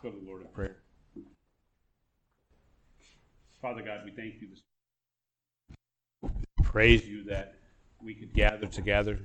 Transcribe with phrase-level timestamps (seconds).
[0.00, 0.76] Let's go to the Lord in prayer.
[3.60, 6.30] Father God, we thank you this
[6.62, 7.56] praise you that
[8.00, 9.18] we could gather together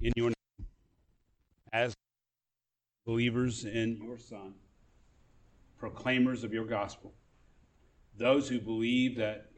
[0.00, 0.66] in your name
[1.74, 1.92] as
[3.04, 4.54] believers in your Son,
[5.78, 7.12] proclaimers of your gospel,
[8.16, 9.50] those who believe that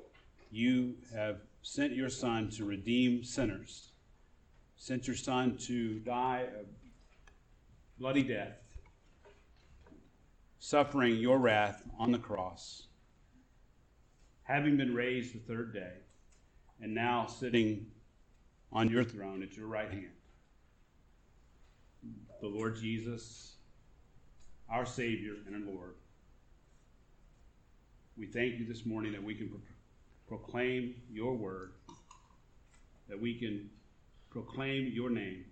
[0.50, 3.92] you have sent your Son to redeem sinners,
[4.76, 6.64] sent your Son to die a
[8.00, 8.67] bloody death,
[10.58, 12.84] suffering your wrath on the cross,
[14.42, 15.92] having been raised the third day,
[16.80, 17.86] and now sitting
[18.72, 20.10] on your throne at your right hand.
[22.40, 23.54] The Lord Jesus,
[24.70, 25.94] our Savior and our Lord.
[28.16, 29.60] We thank you this morning that we can pro-
[30.38, 31.72] proclaim your word,
[33.08, 33.70] that we can
[34.30, 35.44] proclaim your name.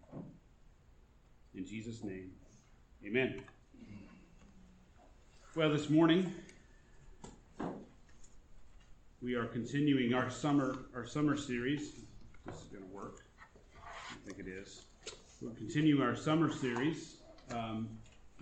[1.55, 2.33] In Jesus' name,
[3.07, 3.43] amen.
[5.57, 6.35] Well, this morning,
[9.23, 11.93] we are continuing our summer our summer series.
[12.45, 13.23] This is going to work.
[13.83, 14.83] I think it is.
[15.41, 17.17] We're continuing our summer series
[17.55, 17.89] um,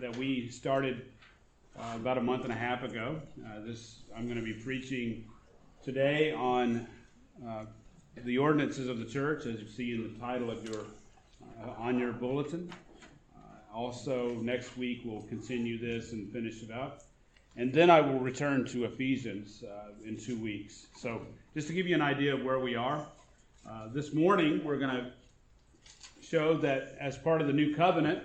[0.00, 1.02] that we started
[1.78, 3.20] uh, about a month and a half ago.
[3.46, 5.24] Uh, this I'm going to be preaching
[5.84, 6.84] today on
[7.46, 7.66] uh,
[8.24, 10.84] the ordinances of the church, as you see in the title of your
[11.62, 12.72] uh, on your bulletin.
[13.36, 17.03] Uh, also, next week we'll continue this and finish it up.
[17.56, 20.86] And then I will return to Ephesians uh, in two weeks.
[20.96, 21.22] So,
[21.54, 23.06] just to give you an idea of where we are,
[23.68, 25.12] uh, this morning we're going to
[26.20, 28.20] show that as part of the new covenant,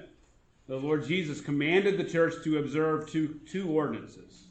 [0.67, 4.45] the Lord Jesus commanded the church to observe two, two ordinances,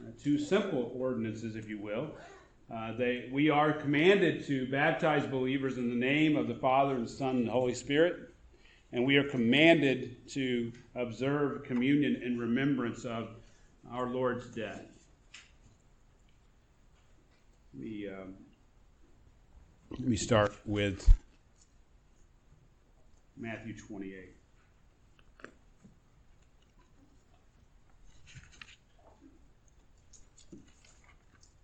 [0.00, 2.10] uh, two simple ordinances, if you will.
[2.72, 7.04] Uh, they, we are commanded to baptize believers in the name of the Father and
[7.04, 8.32] the Son and the Holy Spirit,
[8.92, 13.28] and we are commanded to observe communion in remembrance of
[13.92, 14.84] our Lord's death.
[17.78, 18.34] We, um,
[19.90, 21.08] let me start with
[23.36, 24.34] Matthew 28.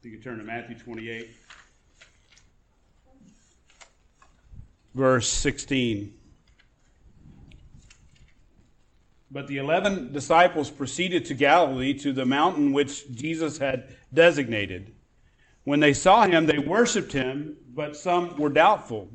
[0.03, 1.31] You can turn to Matthew 28,
[4.95, 6.13] verse 16.
[9.35, 14.95] But the eleven disciples proceeded to Galilee to the mountain which Jesus had designated.
[15.65, 19.09] When they saw him, they worshiped him, but some were doubtful.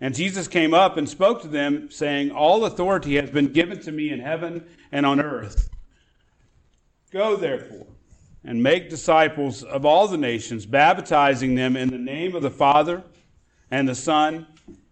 [0.00, 3.92] And Jesus came up and spoke to them, saying, All authority has been given to
[3.92, 5.68] me in heaven and on earth.
[7.12, 7.88] Go, therefore,
[8.42, 13.02] and make disciples of all the nations, baptizing them in the name of the Father
[13.70, 14.46] and the Son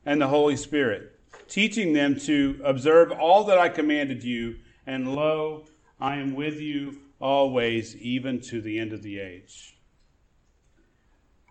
[0.04, 1.17] and the Holy Spirit
[1.48, 5.66] teaching them to observe all that I commanded you, and lo,
[6.00, 9.76] I am with you always, even to the end of the age.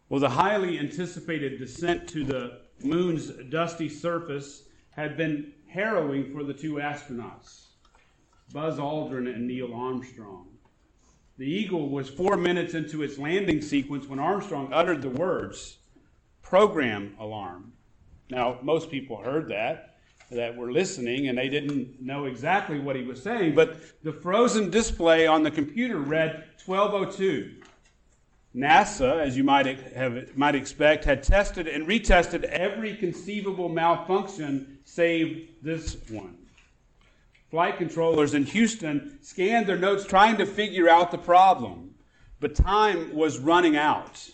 [0.09, 6.53] Well, the highly anticipated descent to the moon's dusty surface had been harrowing for the
[6.53, 7.65] two astronauts,
[8.53, 10.47] Buzz Aldrin and Neil Armstrong.
[11.37, 15.77] The Eagle was four minutes into its landing sequence when Armstrong uttered the words,
[16.41, 17.73] program alarm.
[18.29, 19.95] Now, most people heard that,
[20.31, 24.69] that were listening, and they didn't know exactly what he was saying, but the frozen
[24.69, 27.55] display on the computer read 1202.
[28.55, 35.49] NASA, as you might, have, might expect, had tested and retested every conceivable malfunction save
[35.61, 36.37] this one.
[37.51, 41.93] Flight controllers in Houston scanned their notes trying to figure out the problem,
[42.39, 44.29] but time was running out.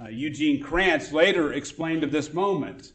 [0.00, 2.92] Uh, Eugene Kranz later explained of this moment.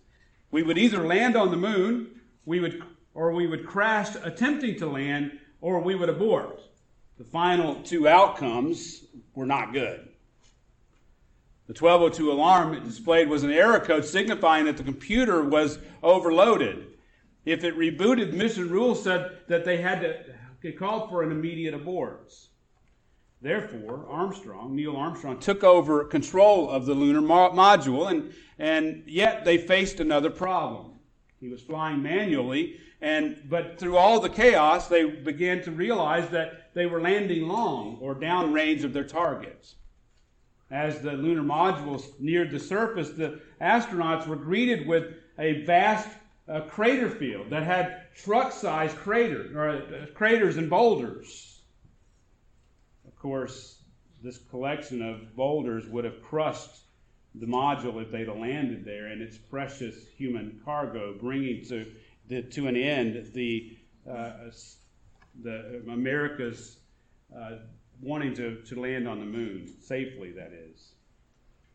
[0.52, 2.82] We would either land on the moon, we would,
[3.14, 6.62] or we would crash attempting to land, or we would abort.
[7.18, 9.04] The final two outcomes
[9.34, 10.08] were not good.
[11.68, 16.88] The 1202 alarm it displayed was an error code signifying that the computer was overloaded.
[17.44, 20.16] If it rebooted, mission rules said that they had to,
[20.64, 22.34] it called for an immediate abort.
[23.42, 29.46] Therefore, Armstrong, Neil Armstrong, took over control of the lunar mo- module, and, and yet
[29.46, 30.94] they faced another problem.
[31.40, 36.74] He was flying manually, and, but through all the chaos, they began to realize that
[36.74, 39.76] they were landing long or downrange of their targets.
[40.72, 46.10] As the lunar module neared the surface, the astronauts were greeted with a vast
[46.50, 51.47] uh, crater field that had truck-sized craters, or, uh, craters and boulders
[53.28, 53.82] course,
[54.24, 56.86] this collection of boulders would have crushed
[57.36, 61.92] the module if they'd have landed there and its precious human cargo, bringing to,
[62.30, 63.78] the, to an end the,
[64.10, 64.32] uh,
[65.44, 66.78] the America's
[67.38, 67.58] uh,
[68.02, 70.94] wanting to, to land on the moon safely, that is.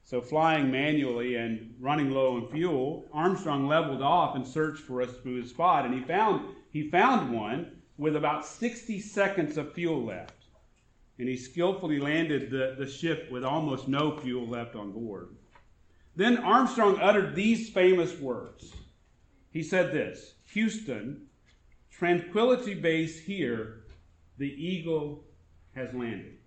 [0.04, 5.20] So, flying manually and running low on fuel, Armstrong leveled off and searched for a
[5.20, 10.41] smooth spot, and he found he found one with about 60 seconds of fuel left.
[11.22, 15.28] And he skillfully landed the, the ship with almost no fuel left on board.
[16.16, 18.72] Then Armstrong uttered these famous words.
[19.52, 21.28] He said this Houston,
[21.92, 23.84] tranquility base here,
[24.38, 25.22] the eagle
[25.76, 26.38] has landed.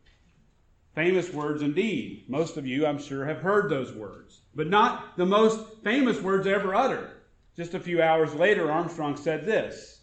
[0.93, 2.25] Famous words indeed.
[2.27, 6.47] Most of you, I'm sure, have heard those words, but not the most famous words
[6.47, 7.11] ever uttered.
[7.55, 9.94] Just a few hours later, Armstrong said this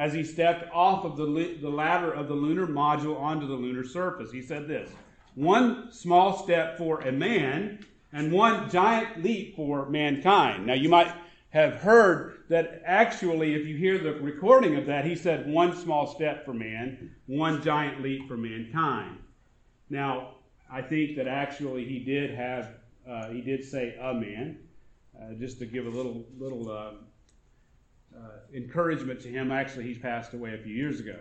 [0.00, 3.84] as he stepped off of the, the ladder of the lunar module onto the lunar
[3.84, 4.32] surface.
[4.32, 4.90] He said this
[5.34, 10.66] One small step for a man, and one giant leap for mankind.
[10.66, 11.12] Now, you might
[11.50, 16.06] have heard that actually, if you hear the recording of that, he said one small
[16.06, 19.18] step for man, one giant leap for mankind.
[19.90, 20.36] Now,
[20.72, 22.70] I think that actually he did have,
[23.06, 24.60] uh, he did say a man,
[25.20, 26.92] uh, just to give a little, little uh,
[28.16, 29.52] Uh, encouragement to him.
[29.52, 31.16] Actually, he's passed away a few years ago.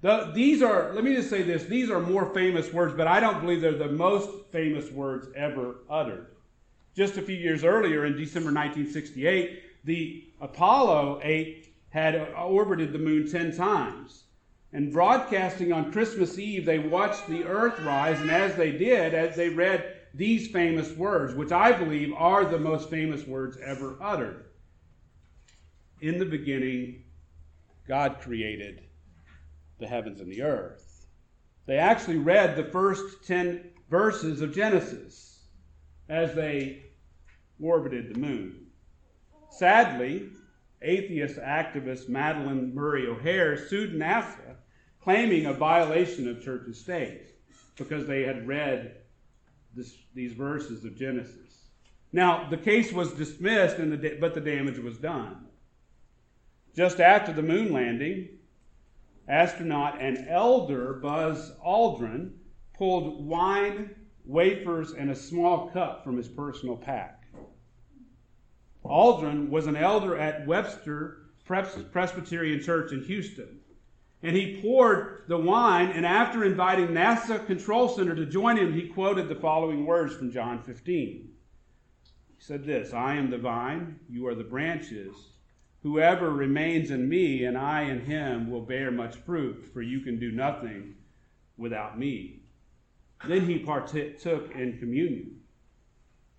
[0.00, 3.20] The, these are, let me just say this, these are more famous words, but I
[3.20, 6.26] don't believe they're the most famous words ever uttered.
[6.96, 13.30] Just a few years earlier, in December 1968, the Apollo 8 had orbited the moon
[13.30, 14.24] 10 times.
[14.72, 19.36] And broadcasting on Christmas Eve, they watched the earth rise, and as they did, as
[19.36, 24.44] they read these famous words, which I believe are the most famous words ever uttered.
[26.00, 27.04] In the beginning,
[27.86, 28.82] God created
[29.78, 31.06] the heavens and the earth.
[31.66, 35.44] They actually read the first 10 verses of Genesis
[36.08, 36.84] as they
[37.60, 38.66] orbited the moon.
[39.50, 40.30] Sadly,
[40.80, 44.56] atheist activist Madalyn Murray O'Hair sued NASA
[45.02, 47.34] claiming a violation of church and state
[47.76, 48.96] because they had read
[49.74, 51.66] this, these verses of Genesis.
[52.12, 55.46] Now, the case was dismissed, the, but the damage was done.
[56.74, 58.28] Just after the moon landing,
[59.28, 62.32] astronaut and elder Buzz Aldrin
[62.74, 63.94] pulled wine,
[64.24, 67.24] wafers, and a small cup from his personal pack.
[68.84, 73.60] Aldrin was an elder at Webster Presbyterian Church in Houston.
[74.22, 78.88] And he poured the wine, and after inviting NASA Control Center to join him, he
[78.88, 80.94] quoted the following words from John 15.
[80.96, 81.30] He
[82.38, 85.16] said this I am the vine, you are the branches.
[85.82, 90.18] Whoever remains in me and I in him will bear much fruit, for you can
[90.18, 90.96] do nothing
[91.56, 92.42] without me.
[93.26, 95.40] Then he partook in communion.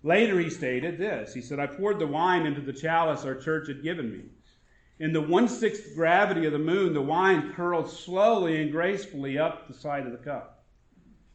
[0.04, 3.68] Later he stated this He said, I poured the wine into the chalice our church
[3.68, 4.24] had given me.
[4.98, 9.66] In the one sixth gravity of the moon, the wine curled slowly and gracefully up
[9.66, 10.64] the side of the cup.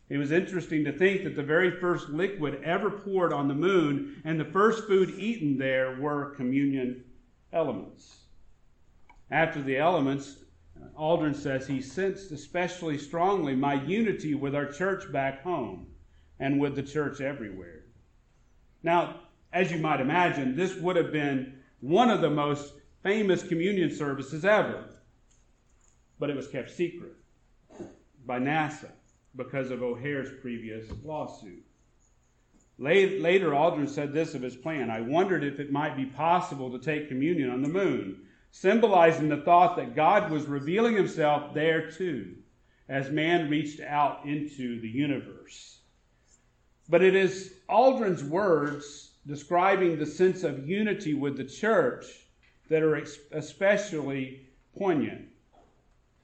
[0.10, 4.22] It was interesting to think that the very first liquid ever poured on the moon
[4.24, 7.04] and the first food eaten there were communion
[7.58, 8.18] elements.
[9.32, 10.38] After the elements,
[10.98, 15.88] Aldrin says he sensed especially strongly my unity with our church back home
[16.40, 17.86] and with the church everywhere.
[18.84, 19.22] Now,
[19.52, 24.46] as you might imagine, this would have been one of the most famous communion services
[24.46, 24.86] ever,
[26.20, 27.16] but it was kept secret
[28.26, 28.92] by NASA
[29.36, 31.67] because of O'Hair's previous lawsuit.
[32.80, 36.80] Later, Aldrin said this of his plan I wondered if it might be possible to
[36.80, 42.36] take communion on the moon, symbolizing the thought that God was revealing himself there too,
[42.88, 45.80] as man reached out into the universe.
[46.88, 52.06] But it is Aldrin's words describing the sense of unity with the church
[52.70, 55.30] that are especially poignant.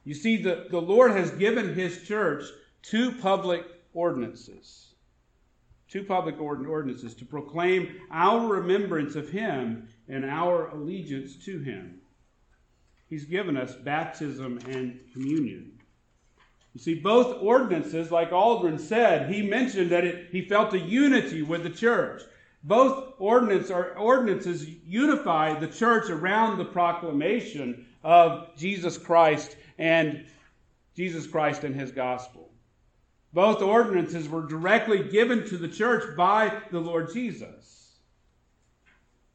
[0.06, 2.44] You see, the, the Lord has given his church
[2.84, 4.93] two public ordinances
[5.94, 12.02] two public ordinances to proclaim our remembrance of him and our allegiance to him.
[13.12, 15.72] He's given us baptism and communion.
[16.74, 21.44] You see, both ordinances, like Aldrin said, he mentioned that it, he felt a unity
[21.44, 22.24] with the church.
[22.64, 30.26] Both ordinance or ordinances unify the church around the proclamation of Jesus Christ and
[30.96, 32.43] Jesus Christ and his gospel.
[33.34, 37.98] Both ordinances were directly given to the church by the Lord Jesus.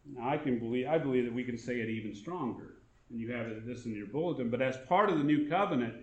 [0.06, 2.74] Now, I can believe I believe that we can say it even stronger.
[3.10, 4.50] And you have this in your bulletin.
[4.50, 5.94] But as part of the new covenant,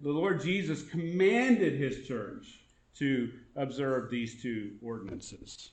[0.00, 2.60] the Lord Jesus commanded his church
[2.98, 5.70] to observe these two ordinances.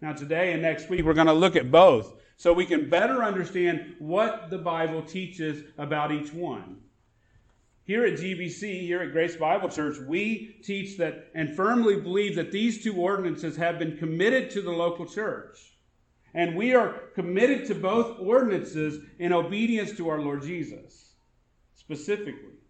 [0.00, 3.22] Now, today and next week, we're going to look at both so we can better
[3.22, 6.78] understand what the Bible teaches about each one.
[7.90, 12.52] Here at GBC, here at Grace Bible Church, we teach that and firmly believe that
[12.52, 15.58] these two ordinances have been committed to the local church.
[16.32, 21.14] And we are committed to both ordinances in obedience to our Lord Jesus.
[21.74, 22.60] Specifically,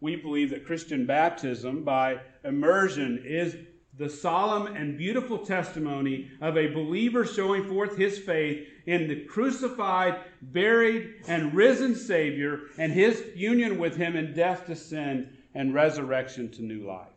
[0.00, 3.54] we believe that Christian baptism by immersion is
[3.98, 10.20] the solemn and beautiful testimony of a believer showing forth his faith in the crucified,
[10.42, 16.50] buried, and risen Savior and his union with him in death to sin and resurrection
[16.52, 17.08] to new life.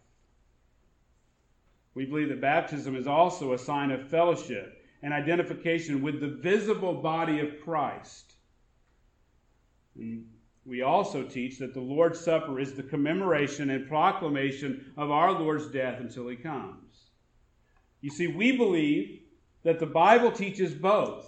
[1.94, 6.94] We believe that baptism is also a sign of fellowship and identification with the visible
[6.94, 8.36] body of Christ.
[10.70, 15.68] We also teach that the Lord's Supper is the commemoration and proclamation of our Lord's
[15.68, 17.10] death until he comes.
[18.02, 19.22] You see, we believe
[19.64, 21.26] that the Bible teaches both.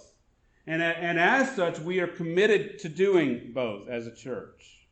[0.66, 4.86] And, and as such, we are committed to doing both as a church.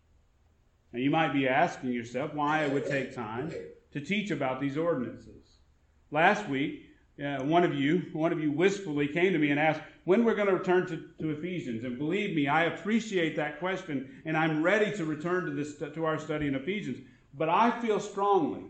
[0.93, 3.53] Now, you might be asking yourself why it would take time
[3.93, 5.59] to teach about these ordinances.
[6.11, 6.87] Last week,
[7.25, 10.35] uh, one of you, one of you wistfully came to me and asked when we're
[10.35, 11.85] going to return to, to Ephesians.
[11.85, 16.05] And believe me, I appreciate that question, and I'm ready to return to this to
[16.05, 16.99] our study in Ephesians.
[17.35, 18.65] But I feel strongly,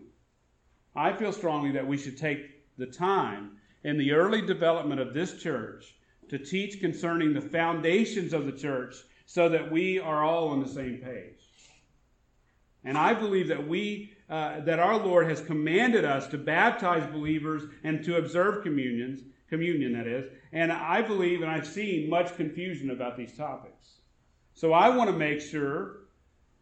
[0.95, 3.53] I feel strongly that we should take the time
[3.85, 5.95] in the early development of this church
[6.29, 10.69] to teach concerning the foundations of the church so that we are all on the
[10.69, 11.41] same page.
[12.85, 17.63] And I believe that we uh, that our Lord has commanded us to baptize believers
[17.83, 20.31] and to observe communions, communion that is.
[20.53, 23.97] And I believe and I've seen much confusion about these topics.
[24.55, 26.01] So I want to make sure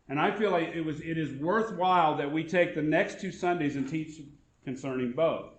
[0.09, 3.31] and I feel like it was it is worthwhile that we take the next two
[3.31, 4.21] Sundays and teach
[4.65, 5.53] concerning both.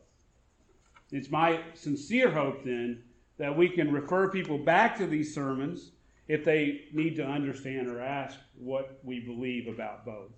[1.12, 3.03] It's my sincere hope then
[3.38, 5.91] that we can refer people back to these sermons
[6.27, 10.31] if they need to understand or ask what we believe about both.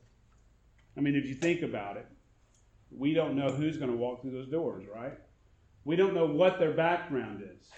[0.97, 2.05] I mean, if you think about it,
[2.91, 5.17] we don't know who's going to walk through those doors, right?
[5.83, 7.69] We don't know what their background is.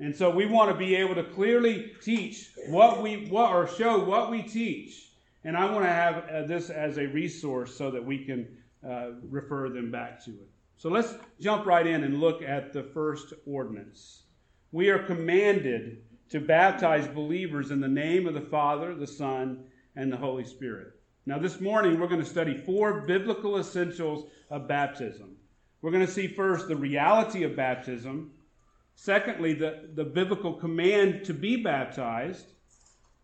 [0.00, 4.04] And so we want to be able to clearly teach what we what or show
[4.04, 5.10] what we teach.
[5.44, 8.48] And I want to have uh, this as a resource so that we can
[8.88, 10.48] uh, refer them back to it.
[10.76, 14.24] So let's jump right in and look at the first ordinance.
[14.72, 20.10] We are commanded to baptize believers in the name of the Father, the Son, and
[20.10, 20.94] the Holy Spirit.
[21.26, 25.31] Now, this morning, we're going to study four biblical essentials of baptism.
[25.82, 28.30] We're going to see first the reality of baptism,
[28.94, 32.46] secondly, the, the biblical command to be baptized.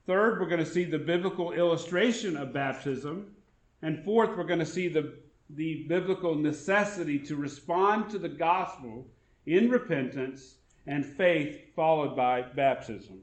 [0.07, 3.35] Third, we're going to see the biblical illustration of baptism.
[3.83, 5.15] And fourth, we're going to see the,
[5.50, 9.07] the biblical necessity to respond to the gospel
[9.47, 13.21] in repentance and faith, followed by baptism.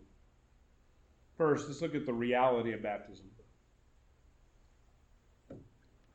[1.38, 3.25] First, let's look at the reality of baptism.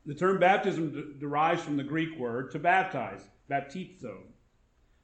[0.07, 4.19] The term baptism d- derives from the Greek word to baptize, baptizo.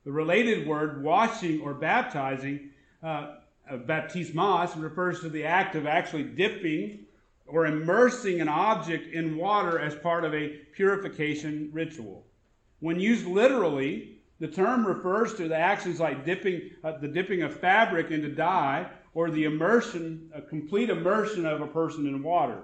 [0.04, 2.70] The related word washing or baptizing,
[3.02, 3.34] uh,
[3.70, 7.06] baptismos, refers to the act of actually dipping
[7.46, 12.24] or immersing an object in water as part of a purification ritual.
[12.80, 17.58] When used literally, the term refers to the actions like dipping, uh, the dipping of
[17.58, 22.62] fabric into dye or the immersion, a complete immersion of a person in water.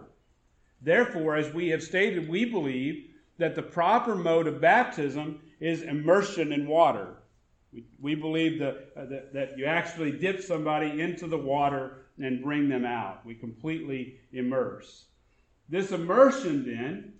[0.85, 6.53] Therefore, as we have stated, we believe that the proper mode of baptism is immersion
[6.53, 7.15] in water.
[7.73, 12.43] We, we believe that, uh, that, that you actually dip somebody into the water and
[12.43, 13.25] bring them out.
[13.25, 15.05] We completely immerse.
[15.69, 17.15] This immersion then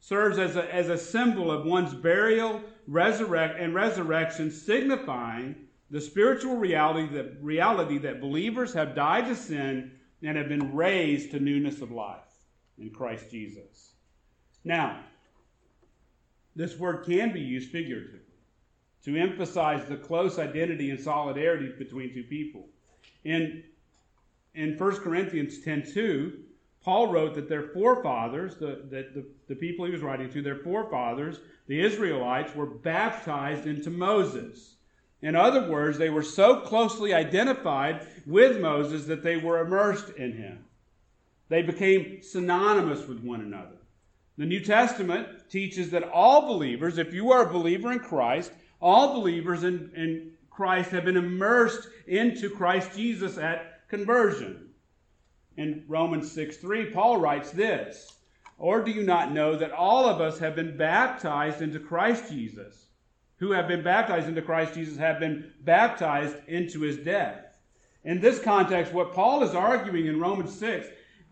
[0.00, 5.56] serves as a, as a symbol of one's burial resurrect, and resurrection, signifying
[5.90, 9.92] the spiritual reality that, reality that believers have died to sin
[10.22, 12.25] and have been raised to newness of life
[12.78, 13.92] in Christ Jesus.
[14.64, 15.00] Now,
[16.54, 18.20] this word can be used figuratively
[19.04, 22.66] to emphasize the close identity and solidarity between two people.
[23.24, 23.62] In,
[24.54, 26.32] in 1 Corinthians 10.2,
[26.82, 30.56] Paul wrote that their forefathers, the, the, the, the people he was writing to, their
[30.56, 34.76] forefathers, the Israelites, were baptized into Moses.
[35.22, 40.32] In other words, they were so closely identified with Moses that they were immersed in
[40.32, 40.64] him.
[41.48, 43.76] They became synonymous with one another.
[44.38, 49.14] The New Testament teaches that all believers, if you are a believer in Christ, all
[49.14, 54.70] believers in, in Christ have been immersed into Christ Jesus at conversion.
[55.56, 58.18] In Romans 6 3, Paul writes this
[58.58, 62.86] Or do you not know that all of us have been baptized into Christ Jesus?
[63.38, 67.58] Who have been baptized into Christ Jesus have been baptized into his death.
[68.04, 70.86] In this context, what Paul is arguing in Romans 6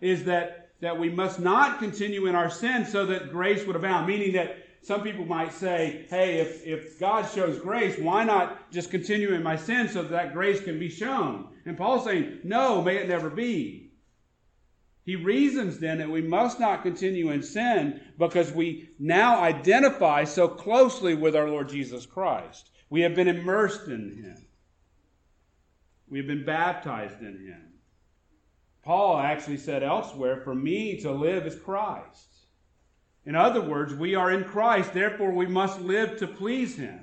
[0.05, 4.07] is that that we must not continue in our sin so that grace would abound.
[4.07, 8.91] Meaning that some people might say, hey, if, if God shows grace, why not just
[8.91, 11.49] continue in my sin so that, grace can be shown?
[11.65, 13.93] And Paul's saying, no, may it never be.
[15.07, 20.49] He reasons then that we must not continue in sin because we now identify so
[20.49, 22.71] closely with our Lord Jesus Christ.
[22.91, 24.47] We have been immersed in Him,
[26.09, 27.74] we have been baptized in Him.
[28.85, 32.29] Paul actually said elsewhere, For me to live is Christ.
[33.25, 37.01] In other words, we are in Christ, therefore we must live to please him.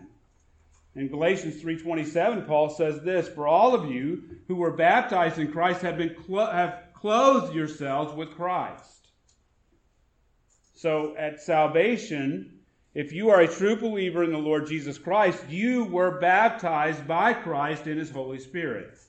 [0.94, 5.82] In Galatians 3:27, Paul says this, "For all of you who were baptized in Christ
[5.82, 9.08] have been clo- have clothed yourselves with Christ."
[10.76, 12.60] So at salvation,
[12.94, 17.34] if you are a true believer in the Lord Jesus Christ, you were baptized by
[17.34, 19.00] Christ in his Holy Spirit.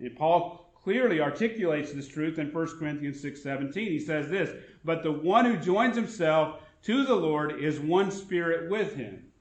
[0.00, 3.90] And Paul clearly articulates this truth in 1 Corinthians 6:17.
[3.90, 4.50] He says this,
[4.84, 9.32] "But the one who joins himself to the Lord is one spirit with him."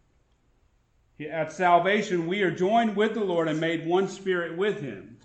[1.20, 5.17] At salvation, we are joined with the Lord and made one spirit with him.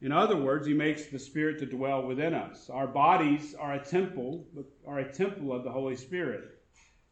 [0.00, 2.68] In other words, he makes the Spirit to dwell within us.
[2.70, 4.46] Our bodies are a temple,
[4.86, 6.58] are a temple of the Holy Spirit.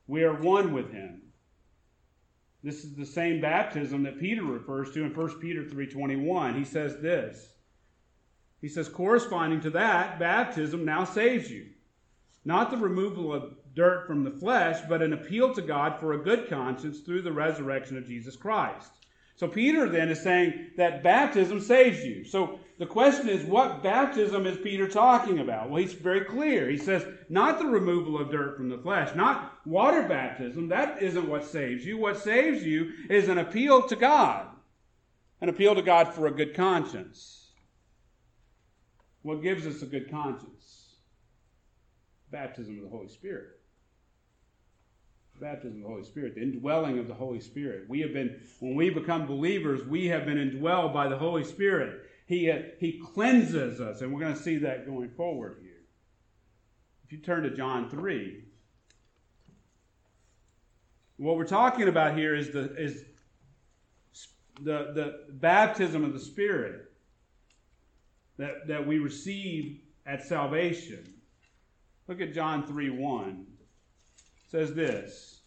[0.06, 1.23] We are one with him.
[2.64, 6.54] This is the same baptism that Peter refers to in 1 Peter 3:21.
[6.54, 7.58] He says this.
[8.62, 11.66] He says corresponding to that, baptism now saves you.
[12.42, 16.24] Not the removal of dirt from the flesh, but an appeal to God for a
[16.24, 19.03] good conscience through the resurrection of Jesus Christ.
[19.36, 22.24] So Peter then is saying that baptism saves you.
[22.24, 25.70] So the question is, what baptism is Peter talking about?
[25.70, 26.68] Well, he's very clear.
[26.68, 30.68] He says, not the removal of dirt from the flesh, not water baptism.
[30.68, 31.98] That isn't what saves you.
[31.98, 34.46] What saves you is an appeal to God,
[35.40, 37.50] an appeal to God for a good conscience.
[39.22, 40.96] What gives us a good conscience?
[42.30, 43.58] Baptism of the Holy Spirit
[45.40, 47.88] baptism of the Holy Spirit, the indwelling of the Holy Spirit.
[47.88, 52.02] We have been, when we become believers, we have been indwelled by the Holy Spirit.
[52.26, 55.70] He, uh, he cleanses us, and we're going to see that going forward here.
[57.04, 58.44] If you turn to John 3,
[61.16, 63.04] what we're talking about here is the, is
[64.60, 66.90] the, the baptism of the Spirit
[68.38, 71.14] that, that we receive at salvation.
[72.08, 73.46] Look at John 3 1
[74.54, 75.40] says this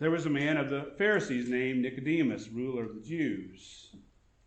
[0.00, 3.94] There was a man of the Pharisees named Nicodemus, ruler of the Jews.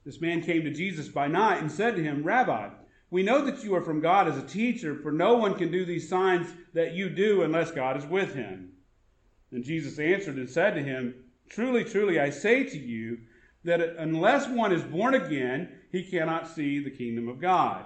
[0.04, 2.72] This man came to Jesus by night and said to him, Rabbi,
[3.10, 5.86] we know that you are from God as a teacher, for no one can do
[5.86, 8.74] these signs that you do unless God is with him.
[9.54, 11.15] And Jesus answered and said to him,
[11.48, 13.19] Truly, truly, I say to you
[13.63, 17.86] that unless one is born again, he cannot see the kingdom of God.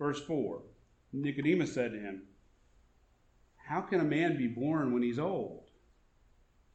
[0.00, 0.62] Verse 4
[1.12, 2.22] Nicodemus said to him,
[3.70, 5.70] how can a man be born when he's old?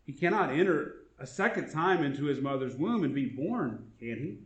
[0.06, 4.38] He cannot enter a second time into his mother's womb and be born, can he?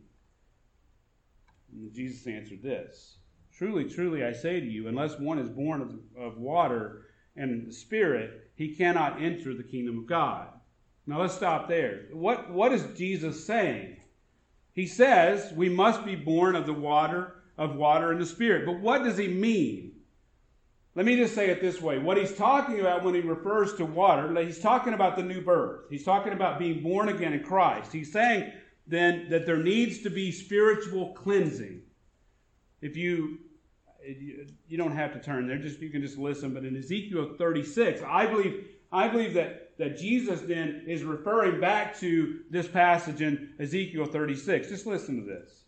[1.72, 3.18] And Jesus answered this
[3.56, 7.72] Truly, truly, I say to you, unless one is born of, of water and the
[7.72, 10.48] Spirit, he cannot enter the kingdom of God.
[11.06, 12.06] Now let's stop there.
[12.12, 13.96] What, what is Jesus saying?
[14.72, 18.66] He says we must be born of the water, of water and the Spirit.
[18.66, 19.89] But what does he mean?
[21.00, 21.98] Let me just say it this way.
[21.98, 25.86] What he's talking about when he refers to water, he's talking about the new birth.
[25.88, 27.90] He's talking about being born again in Christ.
[27.90, 28.52] He's saying
[28.86, 31.80] then that there needs to be spiritual cleansing.
[32.82, 33.38] If you
[34.68, 38.02] you don't have to turn there, just you can just listen, but in Ezekiel 36,
[38.06, 43.54] I believe I believe that that Jesus then is referring back to this passage in
[43.58, 44.68] Ezekiel 36.
[44.68, 45.64] Just listen to this.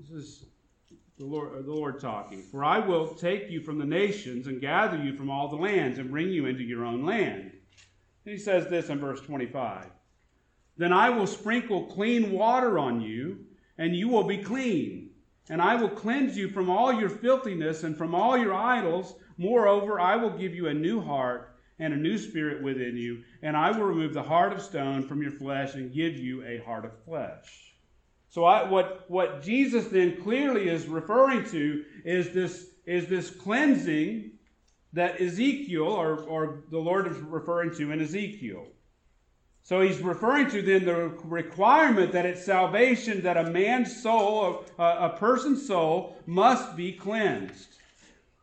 [0.00, 0.44] This is
[1.18, 2.42] the Lord, uh, the Lord talking.
[2.42, 5.98] For I will take you from the nations and gather you from all the lands
[5.98, 7.50] and bring you into your own land.
[8.24, 9.86] And he says this in verse 25
[10.76, 15.10] Then I will sprinkle clean water on you, and you will be clean.
[15.50, 19.14] And I will cleanse you from all your filthiness and from all your idols.
[19.38, 23.56] Moreover, I will give you a new heart and a new spirit within you, and
[23.56, 26.84] I will remove the heart of stone from your flesh and give you a heart
[26.84, 27.67] of flesh.
[28.30, 34.32] So I, what, what Jesus then clearly is referring to is this, is this cleansing
[34.92, 38.66] that Ezekiel, or, or the Lord is referring to in Ezekiel.
[39.62, 44.82] So he's referring to then the requirement that it's salvation that a man's soul, a,
[44.82, 47.68] a person's soul, must be cleansed.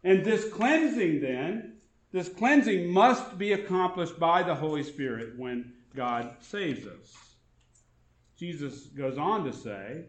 [0.04, 1.78] And this cleansing then,
[2.12, 7.25] this cleansing must be accomplished by the Holy Spirit when God saves us.
[8.38, 10.06] Jesus goes on to say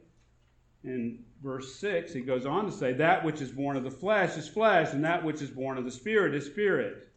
[0.87, 4.37] in verse 6, he goes on to say, That which is born of the flesh
[4.37, 7.09] is flesh, and that which is born of the Spirit is spirit.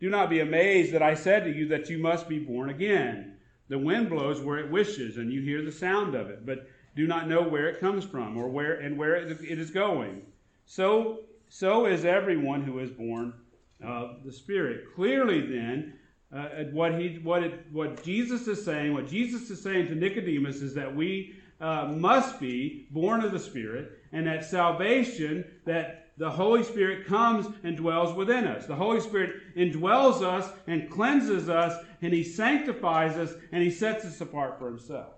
[0.00, 3.36] Do not be amazed that I said to you that you must be born again.
[3.68, 7.06] The wind blows where it wishes, and you hear the sound of it, but do
[7.06, 10.22] not know where it comes from or where and where it is going.
[10.64, 13.34] So, so is everyone who is born
[13.82, 14.94] of the Spirit.
[14.94, 15.98] Clearly, then,
[16.34, 20.62] uh, what he, what it, what Jesus is saying, what Jesus is saying to Nicodemus
[20.62, 26.30] is that we uh, must be born of the Spirit, and that salvation, that the
[26.30, 28.66] Holy Spirit comes and dwells within us.
[28.66, 34.04] The Holy Spirit indwells us and cleanses us, and He sanctifies us, and He sets
[34.04, 35.14] us apart for Himself.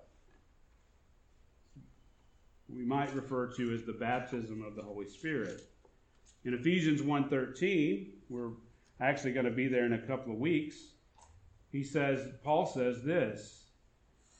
[2.67, 5.61] We might refer to as the baptism of the Holy Spirit.
[6.43, 8.51] In Ephesians 1.13, we're
[8.99, 10.77] actually going to be there in a couple of weeks,
[11.73, 13.65] he says, Paul says this,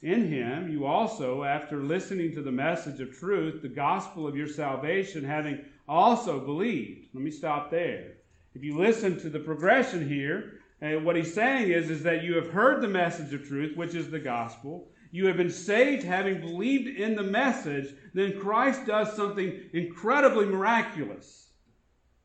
[0.04, 4.48] in him, you also, after listening to the message of truth, the gospel of your
[4.48, 7.08] salvation, having also believed.
[7.14, 8.12] Let me stop there.
[8.54, 12.36] If you listen to the progression here, uh, what he's saying is, is that you
[12.36, 14.90] have heard the message of truth, which is the gospel.
[15.12, 17.96] You have been saved having believed in the message.
[18.14, 21.50] Then Christ does something incredibly miraculous.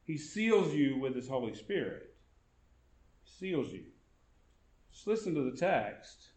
[0.04, 2.14] He seals you with his Holy Spirit.
[3.24, 3.84] Seals you.
[4.98, 6.30] Just listen to the text.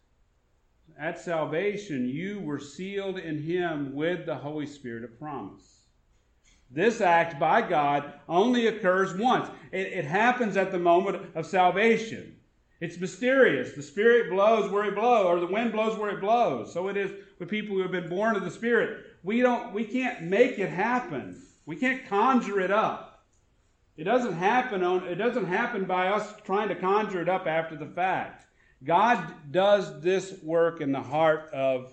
[0.96, 5.80] At salvation, you were sealed in him with the Holy Spirit of promise.
[6.70, 9.50] This act by God only occurs once.
[9.72, 12.36] It, it, happens at the moment of salvation.
[12.80, 13.72] It's mysterious.
[13.72, 16.72] The Spirit blows where it blows, or the wind blows where it blows.
[16.72, 19.06] So it is with people who have been born of the Spirit.
[19.24, 21.42] We don't we can't make it happen.
[21.66, 23.24] We can't conjure it up.
[23.96, 27.74] It doesn't happen on it doesn't happen by us trying to conjure it up after
[27.74, 28.46] the fact.
[28.84, 31.92] God does this work in the heart of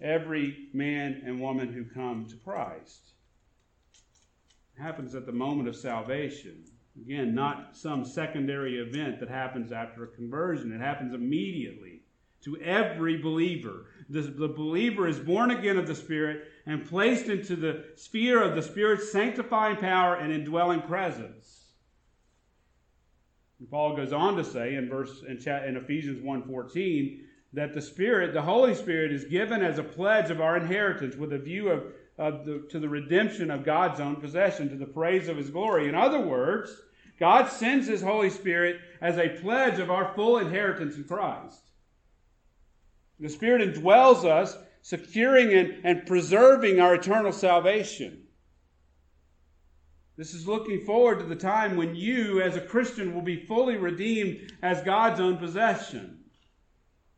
[0.00, 3.12] every man and woman who come to Christ.
[4.76, 6.64] It happens at the moment of salvation.
[7.00, 10.72] Again, not some secondary event that happens after a conversion.
[10.72, 12.02] It happens immediately
[12.44, 13.86] to every believer.
[14.08, 18.54] The, the believer is born again of the Spirit and placed into the sphere of
[18.54, 21.51] the Spirit's sanctifying power and indwelling presence.
[23.62, 27.20] And Paul goes on to say in verse in, in Ephesians 1:14
[27.52, 31.32] that the Spirit, the Holy Spirit, is given as a pledge of our inheritance with
[31.32, 31.84] a view of,
[32.18, 35.88] of the, to the redemption of God's own possession, to the praise of His glory.
[35.88, 36.74] In other words,
[37.20, 41.62] God sends His Holy Spirit as a pledge of our full inheritance in Christ.
[43.20, 48.21] The Spirit indwells us, securing and, and preserving our eternal salvation.
[50.22, 53.76] This is looking forward to the time when you, as a Christian, will be fully
[53.76, 56.20] redeemed as God's own possession.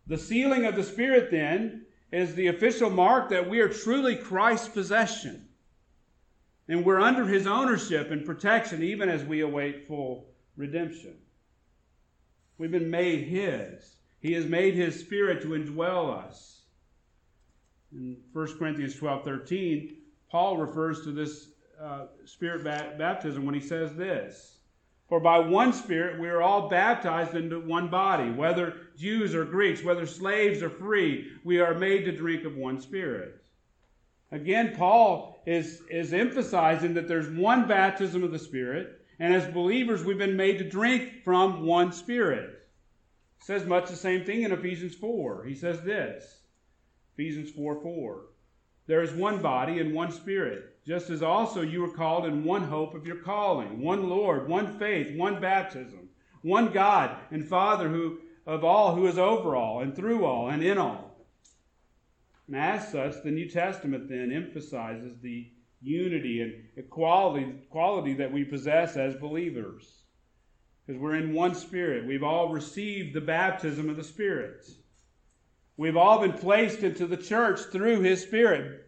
[0.06, 4.68] The sealing of the Spirit, then, is the official mark that we are truly Christ's
[4.68, 5.46] possession.
[6.66, 11.14] And we're under his ownership and protection even as we await full redemption.
[12.56, 13.96] We've been made his.
[14.20, 16.62] He has made his spirit to indwell us.
[17.92, 19.96] In 1 Corinthians 12 13,
[20.30, 21.48] Paul refers to this
[21.84, 24.56] uh, spirit ba- baptism when he says this
[25.08, 29.84] For by one Spirit we are all baptized into one body, whether Jews or Greeks,
[29.84, 33.40] whether slaves or free, we are made to drink of one Spirit.
[34.32, 40.02] Again, Paul is, is emphasizing that there's one baptism of the Spirit, and as believers,
[40.02, 42.66] we've been made to drink from one Spirit.
[43.38, 45.44] He says much the same thing in Ephesians 4.
[45.44, 46.38] He says this
[47.12, 48.22] Ephesians 4 4.
[48.86, 52.64] There is one body and one Spirit just as also you were called in one
[52.64, 56.08] hope of your calling, one Lord, one faith, one baptism,
[56.42, 60.62] one God and Father who of all who is over all and through all and
[60.62, 61.16] in all.
[62.46, 68.44] And as such, the New Testament then emphasizes the unity and equality, equality that we
[68.44, 70.02] possess as believers.
[70.86, 72.06] Because we're in one spirit.
[72.06, 74.68] We've all received the baptism of the Spirit.
[75.78, 78.86] We've all been placed into the church through His Spirit.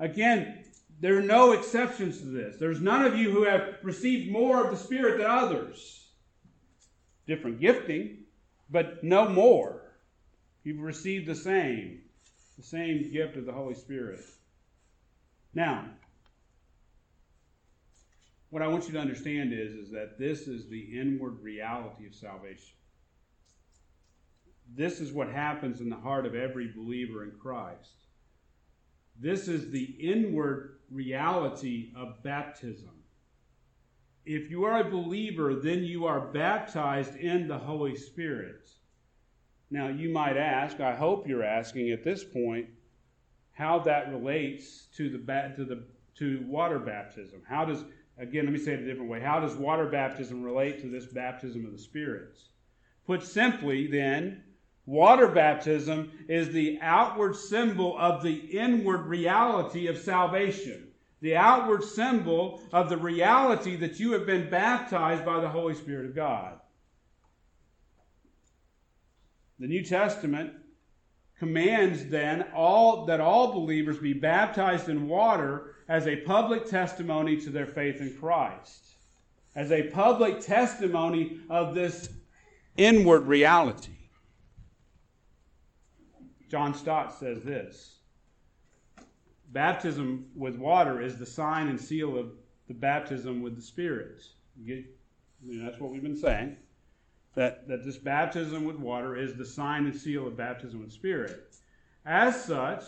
[0.00, 0.63] Again,
[1.00, 2.56] there are no exceptions to this.
[2.58, 6.08] There's none of you who have received more of the Spirit than others.
[7.26, 8.24] Different gifting,
[8.70, 9.82] but no more.
[10.62, 12.00] You've received the same,
[12.56, 14.20] the same gift of the Holy Spirit.
[15.54, 15.84] Now,
[18.50, 22.14] what I want you to understand is, is that this is the inward reality of
[22.14, 22.76] salvation.
[24.76, 27.90] This is what happens in the heart of every believer in Christ.
[29.20, 32.90] This is the inward reality of baptism.
[34.24, 38.70] If you are a believer, then you are baptized in the Holy Spirit.
[39.70, 42.68] Now, you might ask, I hope you're asking at this point,
[43.52, 45.18] how that relates to the
[45.56, 45.84] to the
[46.18, 47.42] to water baptism.
[47.48, 47.84] How does
[48.18, 48.44] again?
[48.44, 49.20] Let me say it a different way.
[49.20, 52.48] How does water baptism relate to this baptism of the spirits?
[53.06, 54.42] Put simply, then,
[54.86, 60.88] water baptism is the outward symbol of the inward reality of salvation.
[61.20, 66.06] The outward symbol of the reality that you have been baptized by the Holy Spirit
[66.06, 66.60] of God.
[69.58, 70.52] The New Testament
[71.38, 77.50] commands then all that all believers be baptized in water as a public testimony to
[77.50, 78.94] their faith in Christ.
[79.54, 82.08] As a public testimony of this
[82.76, 83.92] inward reality.
[86.54, 87.96] John Stott says this
[89.48, 92.30] Baptism with water is the sign and seal of
[92.68, 94.22] the baptism with the Spirit.
[94.64, 94.84] You
[95.42, 96.54] know, that's what we've been saying.
[97.34, 101.56] That, that this baptism with water is the sign and seal of baptism with Spirit.
[102.06, 102.84] As such,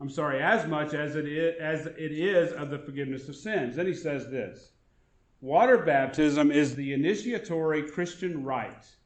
[0.00, 3.76] I'm sorry, as much as it is, as it is of the forgiveness of sins.
[3.76, 4.72] Then he says this
[5.40, 8.97] Water baptism is the initiatory Christian rite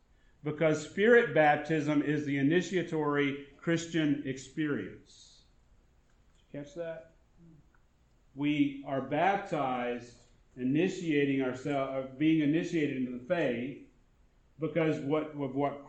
[0.45, 5.43] because spirit baptism is the initiatory Christian experience.
[6.53, 7.13] Did you catch that?
[8.35, 10.17] We are baptized,
[10.57, 13.79] initiating ourselves, uh, being initiated into the faith
[14.59, 15.83] because what, of what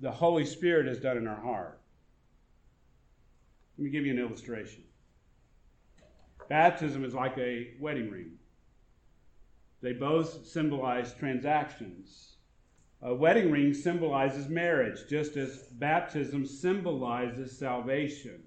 [0.00, 1.80] the Holy Spirit has done in our heart.
[3.78, 4.84] Let me give you an illustration.
[6.48, 8.32] Baptism is like a wedding ring.
[9.82, 12.35] They both symbolize transactions.
[13.02, 18.42] A wedding ring symbolizes marriage, just as baptism symbolizes salvation.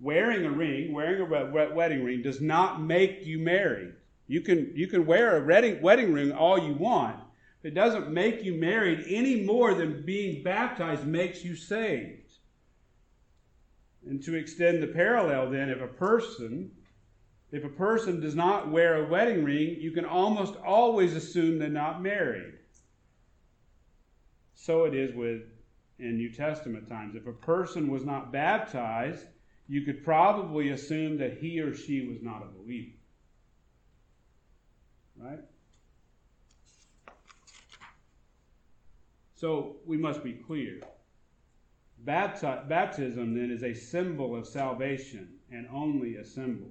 [0.00, 3.94] Wearing a ring, wearing a wedding ring, does not make you married.
[4.26, 7.16] You can, you can wear a wedding, ring all you want.
[7.62, 12.32] It doesn't make you married any more than being baptized makes you saved.
[14.06, 16.70] And to extend the parallel, then, if a person
[17.50, 21.70] if a person does not wear a wedding ring, you can almost always assume they're
[21.70, 22.57] not married.
[24.68, 25.44] So it is with
[25.98, 27.14] in New Testament times.
[27.14, 29.24] If a person was not baptized,
[29.66, 32.92] you could probably assume that he or she was not a believer.
[35.16, 35.40] Right?
[39.36, 40.82] So we must be clear.
[42.04, 46.68] Bapti- baptism then is a symbol of salvation and only a symbol.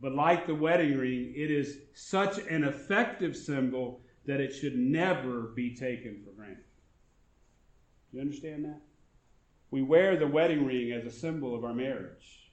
[0.00, 5.42] But like the wedding ring, it is such an effective symbol that it should never
[5.54, 6.64] be taken for granted.
[8.12, 8.80] You understand that?
[9.70, 12.50] We wear the wedding ring as a symbol of our marriage.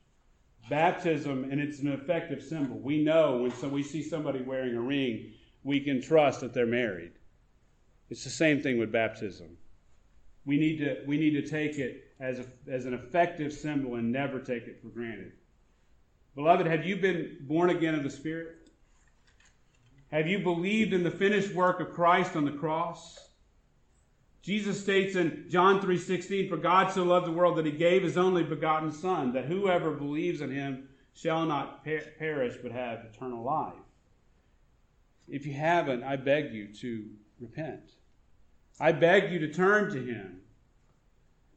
[0.70, 2.78] Baptism, and it's an effective symbol.
[2.78, 6.66] We know when so we see somebody wearing a ring, we can trust that they're
[6.66, 7.12] married.
[8.10, 9.58] It's the same thing with baptism.
[10.46, 14.12] We need to, we need to take it as, a, as an effective symbol and
[14.12, 15.32] never take it for granted.
[16.36, 18.70] Beloved, have you been born again of the Spirit?
[20.12, 23.20] Have you believed in the finished work of Christ on the cross?
[24.46, 28.16] Jesus states in John 3:16, "For God so loved the world that he gave his
[28.16, 33.44] only begotten son, that whoever believes in him shall not per- perish but have eternal
[33.44, 33.74] life."
[35.28, 37.96] If you haven't, I beg you to repent.
[38.80, 40.42] I beg you to turn to him.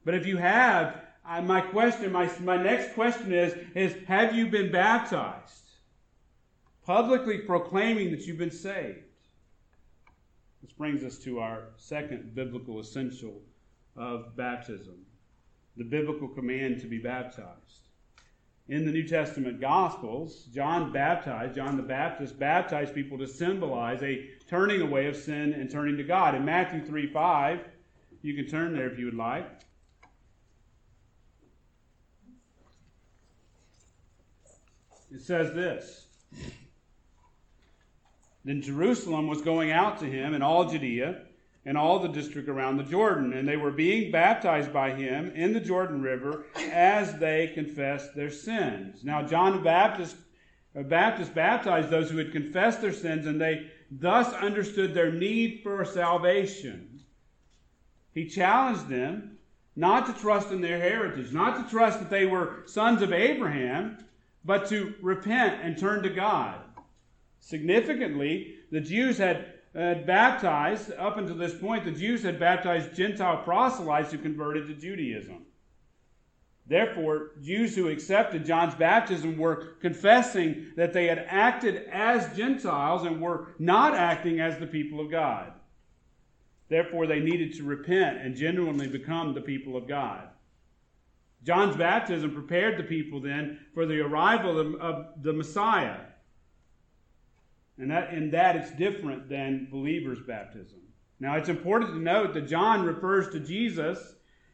[0.07, 4.47] But if you have, I, my question, my, my next question is, is have you
[4.47, 5.73] been baptized?
[6.87, 9.08] Publicly proclaiming that you've been saved.
[10.63, 13.41] This brings us to our second biblical essential
[13.97, 15.05] of baptism
[15.79, 17.89] the biblical command to be baptized.
[18.69, 24.29] In the New Testament Gospels, John baptized, John the Baptist baptized people to symbolize a
[24.51, 26.35] turning away of sin and turning to God.
[26.35, 27.61] In Matthew 3 5,
[28.23, 29.49] you can turn there if you would like.
[35.11, 36.09] It says this
[38.49, 41.21] Then Jerusalem was going out to him and all Judea
[41.67, 45.53] and all the district around the Jordan, and they were being baptized by him in
[45.53, 49.05] the Jordan River as they confessed their sins.
[49.05, 50.17] Now, John the Baptist,
[50.75, 55.61] the Baptist baptized those who had confessed their sins, and they thus understood their need
[55.63, 57.01] for salvation.
[58.15, 59.37] He challenged them
[59.77, 63.99] not to trust in their heritage, not to trust that they were sons of Abraham,
[64.43, 66.63] but to repent and turn to God.
[67.41, 73.43] Significantly, the Jews had, had baptized, up until this point, the Jews had baptized Gentile
[73.43, 75.47] proselytes who converted to Judaism.
[76.67, 83.23] Therefore, Jews who accepted John's baptism were confessing that they had acted as Gentiles and
[83.23, 85.53] were not acting as the people of God.
[86.69, 90.29] Therefore, they needed to repent and genuinely become the people of God.
[91.43, 96.01] John's baptism prepared the people then for the arrival of, of the Messiah.
[97.79, 100.81] And that, in that it's different than believers' baptism.
[101.21, 103.99] Now, it's important to note that John refers to Jesus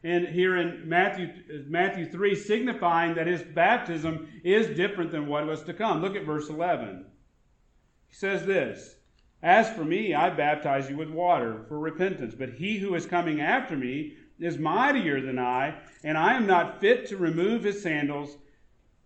[0.04, 1.30] and here in Matthew,
[1.66, 6.02] Matthew 3, signifying that his baptism is different than what was to come.
[6.02, 7.06] Look at verse 11.
[8.08, 8.96] He says this
[9.42, 13.40] As for me, I baptize you with water for repentance, but he who is coming
[13.40, 18.36] after me is mightier than I, and I am not fit to remove his sandals.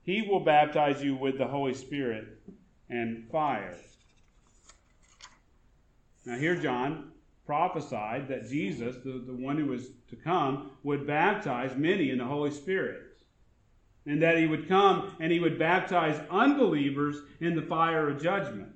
[0.03, 2.27] He will baptize you with the Holy Spirit
[2.91, 3.77] and fire.
[6.29, 7.13] Now, here, John
[7.47, 12.27] prophesied that Jesus, the, the one who was to come, would baptize many in the
[12.27, 13.01] Holy Spirit.
[14.05, 18.69] And that he would come and he would baptize unbelievers in the fire of judgment.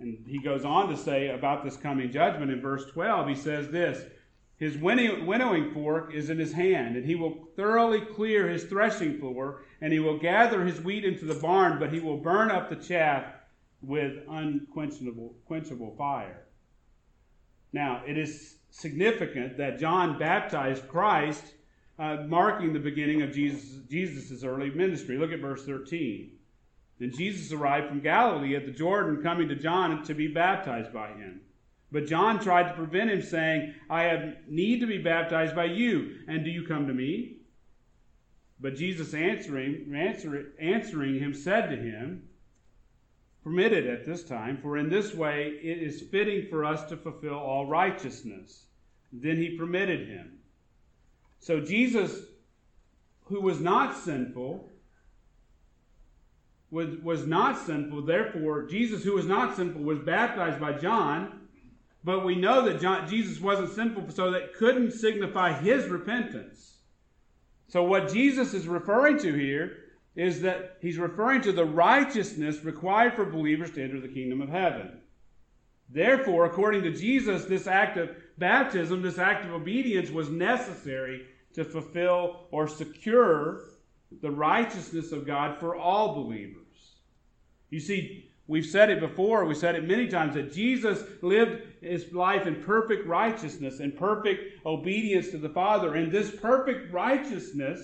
[0.00, 3.68] And he goes on to say about this coming judgment in verse 12, he says
[3.70, 4.04] this
[4.56, 9.62] His winnowing fork is in his hand, and he will thoroughly clear his threshing floor,
[9.80, 12.74] and he will gather his wheat into the barn, but he will burn up the
[12.74, 13.26] chaff
[13.86, 16.42] with unquenchable quenchable fire.
[17.72, 21.42] Now, it is significant that John baptized Christ,
[21.98, 25.16] uh, marking the beginning of Jesus' Jesus's early ministry.
[25.16, 26.32] Look at verse 13.
[26.98, 31.08] Then Jesus arrived from Galilee at the Jordan, coming to John to be baptized by
[31.08, 31.42] him.
[31.92, 36.16] But John tried to prevent him, saying, I have need to be baptized by you,
[36.26, 37.36] and do you come to me?
[38.58, 42.28] But Jesus answering, answer, answering him said to him,
[43.46, 47.38] permitted at this time, for in this way it is fitting for us to fulfill
[47.38, 48.64] all righteousness.
[49.12, 50.40] Then he permitted him.
[51.38, 52.22] So Jesus,
[53.26, 54.72] who was not sinful,
[56.72, 58.02] was, was not sinful.
[58.02, 61.46] Therefore, Jesus, who was not sinful, was baptized by John.
[62.02, 66.78] But we know that John, Jesus wasn't sinful, so that couldn't signify his repentance.
[67.68, 69.84] So, what Jesus is referring to here
[70.16, 74.48] is that he's referring to the righteousness required for believers to enter the kingdom of
[74.48, 75.00] heaven.
[75.90, 81.64] Therefore, according to Jesus, this act of baptism, this act of obedience was necessary to
[81.64, 83.60] fulfill or secure
[84.22, 86.62] the righteousness of God for all believers.
[87.70, 92.12] You see, we've said it before, we've said it many times that Jesus lived his
[92.12, 95.94] life in perfect righteousness and perfect obedience to the Father.
[95.94, 97.80] And this perfect righteousness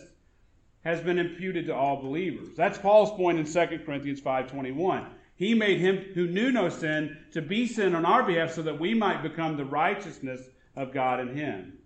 [0.85, 2.57] has been imputed to all believers.
[2.57, 5.07] That's Paul's point in 2 Corinthians 5:21.
[5.37, 8.79] He made him who knew no sin to be sin on our behalf so that
[8.79, 10.41] we might become the righteousness
[10.77, 11.79] of God in him.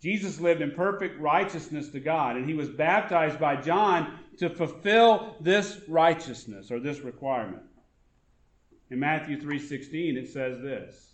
[0.00, 5.36] Jesus lived in perfect righteousness to God, and he was baptized by John to fulfill
[5.40, 7.64] this righteousness or this requirement.
[8.90, 11.07] In Matthew 3:16 it says this: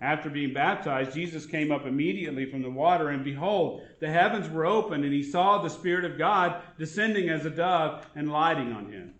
[0.00, 4.64] after being baptized, Jesus came up immediately from the water, and behold, the heavens were
[4.64, 8.90] opened, and he saw the Spirit of God descending as a dove and lighting on
[8.90, 9.14] him.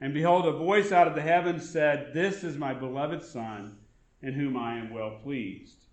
[0.00, 3.76] And behold, a voice out of the heavens said, This is my beloved Son,
[4.22, 5.84] in whom I am well pleased.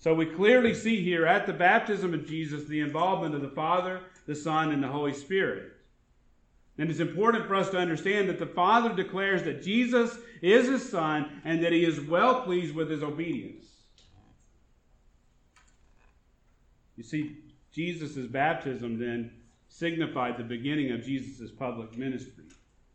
[0.00, 4.00] So we clearly see here at the baptism of Jesus the involvement of the Father,
[4.26, 5.72] the Son, and the Holy Spirit.
[6.78, 10.88] And it's important for us to understand that the Father declares that Jesus is his
[10.88, 13.66] Son and that he is well pleased with his obedience.
[16.98, 17.36] You see,
[17.72, 19.30] Jesus' baptism then
[19.68, 22.42] signified the beginning of Jesus' public ministry.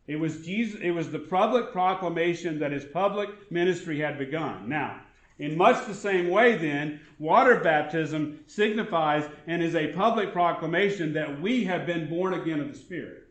[0.06, 4.68] It was, Jesus, it was the public proclamation that his public ministry had begun.
[4.68, 5.00] Now,
[5.38, 11.40] in much the same way, then, water baptism signifies and is a public proclamation that
[11.40, 13.22] we have been born again of the Spirit.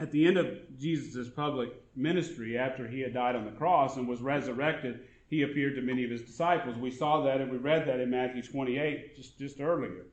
[0.00, 4.08] At the end of Jesus' public ministry, after he had died on the cross and
[4.08, 6.76] was resurrected, he appeared to many of his disciples.
[6.76, 10.06] We saw that and we read that in Matthew 28 just, just earlier.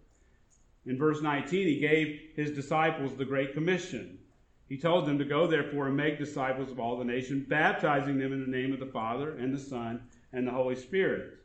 [0.86, 4.18] In verse 19, he gave his disciples the Great Commission.
[4.68, 8.34] He told them to go, therefore, and make disciples of all the nations, baptizing them
[8.34, 11.38] in the name of the Father, and the Son, and the Holy Spirit.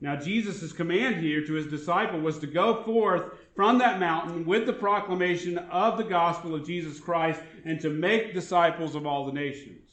[0.00, 4.66] Now, Jesus' command here to his disciple was to go forth from that mountain with
[4.66, 9.32] the proclamation of the gospel of Jesus Christ and to make disciples of all the
[9.32, 9.83] nations.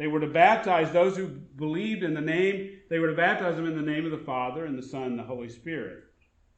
[0.00, 3.66] They were to baptize those who believed in the name, they were to baptize them
[3.66, 6.04] in the name of the Father and the Son and the Holy Spirit.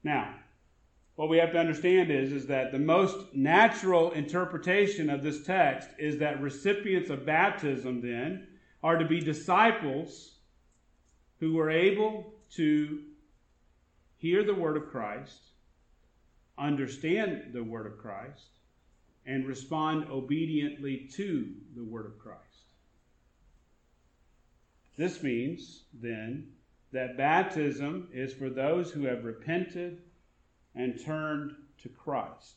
[0.05, 0.37] Now,
[1.17, 5.89] what we have to understand is, is that the most natural interpretation of this text
[5.99, 8.47] is that recipients of baptism then
[8.81, 10.37] are to be disciples
[11.41, 13.01] who were able to
[14.19, 15.41] hear the word of Christ,
[16.57, 18.61] understand the word of Christ,
[19.27, 22.52] and respond obediently to the word of Christ.
[24.97, 26.53] This means, then,
[26.93, 30.03] that baptism is for those who have repented
[30.75, 32.57] and turned to Christ.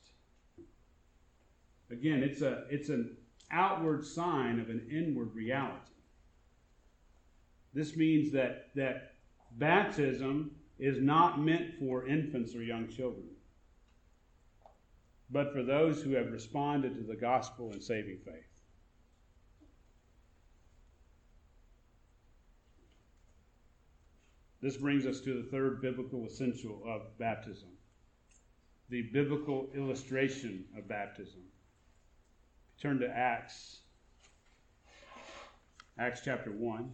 [1.89, 3.15] Again, it's a it's an
[3.51, 5.91] outward sign of an inward reality.
[7.73, 9.13] This means that that
[9.57, 13.27] baptism is not meant for infants or young children,
[15.29, 18.54] but for those who have responded to the gospel and saving faith.
[24.65, 27.69] This brings us to the third biblical essential of baptism
[28.89, 31.43] the biblical illustration of baptism.
[32.81, 33.81] Turn to Acts,
[35.99, 36.91] Acts chapter 1.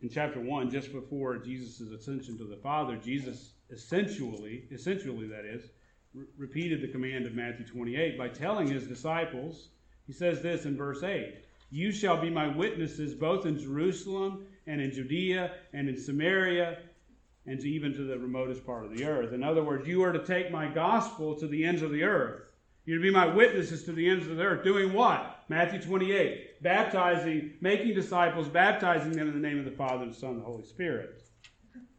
[0.00, 5.62] in chapter 1 just before jesus' ascension to the father jesus essentially essentially that is
[6.14, 9.68] re- repeated the command of matthew 28 by telling his disciples
[10.06, 14.80] he says this in verse 8 you shall be my witnesses both in jerusalem and
[14.80, 16.78] in judea and in samaria
[17.46, 19.32] and to even to the remotest part of the earth.
[19.32, 22.42] In other words you are to take my gospel to the ends of the earth.
[22.86, 24.62] You're to be my witnesses to the ends of the earth.
[24.62, 25.44] Doing what?
[25.48, 30.32] Matthew 28, baptizing, making disciples, baptizing them in the name of the Father, the Son,
[30.32, 31.22] and the Holy Spirit.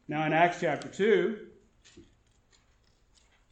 [0.08, 1.38] Now, in Acts chapter 2,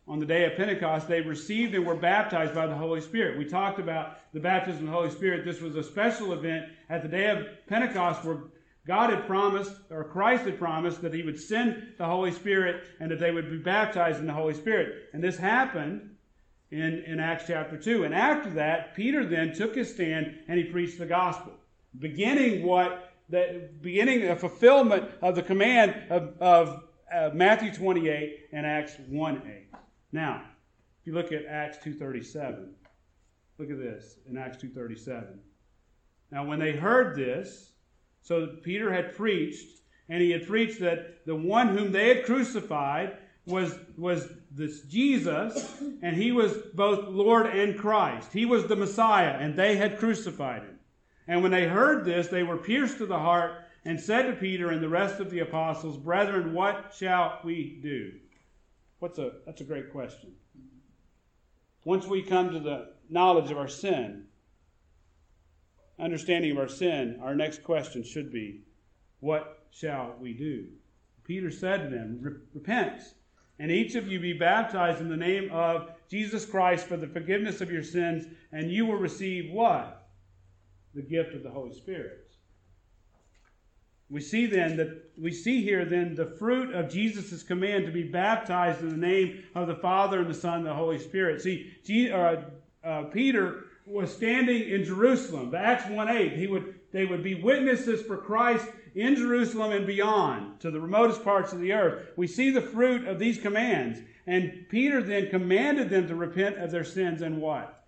[0.07, 3.37] on the day of Pentecost, they received and were baptized by the Holy Spirit.
[3.37, 5.45] We talked about the baptism of the Holy Spirit.
[5.45, 8.39] This was a special event at the day of Pentecost where
[8.85, 13.09] God had promised, or Christ had promised, that He would send the Holy Spirit and
[13.11, 15.09] that they would be baptized in the Holy Spirit.
[15.13, 16.15] And this happened
[16.69, 18.03] in, in Acts chapter 2.
[18.03, 21.53] And after that, Peter then took his stand and he preached the gospel,
[21.97, 26.83] beginning what the beginning a fulfillment of the command of, of
[27.13, 29.41] uh, Matthew 28 and Acts 1
[29.73, 29.79] 8.
[30.13, 30.43] Now,
[31.01, 32.69] if you look at Acts 2.37,
[33.57, 35.25] look at this in Acts 2.37.
[36.31, 37.71] Now, when they heard this,
[38.21, 43.17] so Peter had preached, and he had preached that the one whom they had crucified
[43.45, 48.31] was, was this Jesus, and he was both Lord and Christ.
[48.31, 50.79] He was the Messiah, and they had crucified him.
[51.27, 54.69] And when they heard this, they were pierced to the heart and said to Peter
[54.69, 58.11] and the rest of the apostles, Brethren, what shall we do?
[59.03, 60.31] What's a, that's a great question.
[61.83, 64.27] Once we come to the knowledge of our sin,
[65.99, 68.61] understanding of our sin, our next question should be,
[69.19, 70.67] What shall we do?
[71.25, 73.01] Peter said to them, Repent
[73.59, 77.59] and each of you be baptized in the name of Jesus Christ for the forgiveness
[77.59, 80.07] of your sins, and you will receive what?
[80.95, 82.22] The gift of the Holy Spirit.
[84.13, 88.03] We see then that we see here then the fruit of Jesus' command to be
[88.03, 91.41] baptized in the name of the Father and the Son and the Holy Spirit.
[91.41, 92.35] See, uh,
[92.83, 95.49] uh, Peter was standing in Jerusalem.
[95.49, 99.87] The Acts 1 8, he would, they would be witnesses for Christ in Jerusalem and
[99.87, 102.09] beyond, to the remotest parts of the earth.
[102.15, 103.99] We see the fruit of these commands.
[104.27, 107.83] And Peter then commanded them to repent of their sins and what?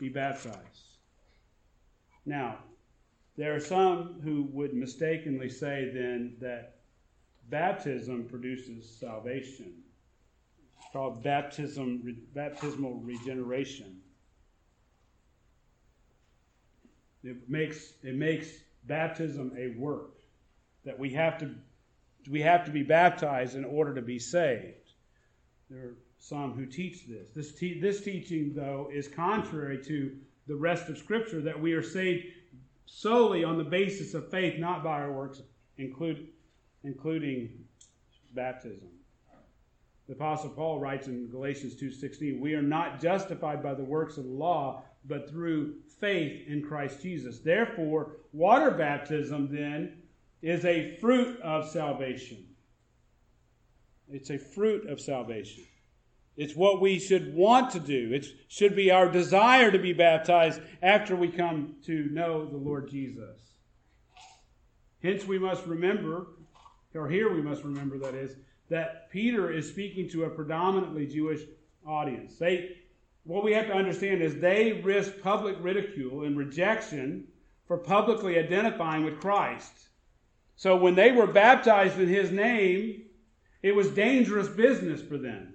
[0.00, 0.56] Be baptized.
[2.24, 2.60] Now,
[3.36, 6.76] there are some who would mistakenly say then that
[7.48, 9.72] baptism produces salvation.
[10.78, 14.00] It's called baptism, baptismal regeneration.
[17.24, 18.48] It makes, it makes
[18.84, 20.16] baptism a work
[20.84, 21.54] that we have to
[22.30, 24.92] we have to be baptized in order to be saved.
[25.68, 27.28] There are some who teach this.
[27.34, 30.16] This, te- this teaching, though, is contrary to
[30.46, 32.26] the rest of Scripture that we are saved
[32.86, 35.42] solely on the basis of faith, not by our works,
[35.78, 36.28] include,
[36.84, 37.50] including
[38.34, 38.88] baptism.
[40.08, 44.24] The Apostle Paul writes in Galatians 2.16, We are not justified by the works of
[44.24, 47.38] the law, but through faith in Christ Jesus.
[47.38, 50.02] Therefore, water baptism then
[50.42, 52.44] is a fruit of salvation.
[54.10, 55.64] It's a fruit of salvation.
[56.36, 58.12] It's what we should want to do.
[58.12, 62.90] It should be our desire to be baptized after we come to know the Lord
[62.90, 63.38] Jesus.
[65.02, 66.28] Hence, we must remember,
[66.94, 68.36] or here we must remember, that is,
[68.70, 71.42] that Peter is speaking to a predominantly Jewish
[71.86, 72.38] audience.
[72.38, 72.76] They,
[73.24, 77.26] what we have to understand is they risk public ridicule and rejection
[77.66, 79.72] for publicly identifying with Christ.
[80.56, 83.02] So when they were baptized in his name,
[83.62, 85.51] it was dangerous business for them.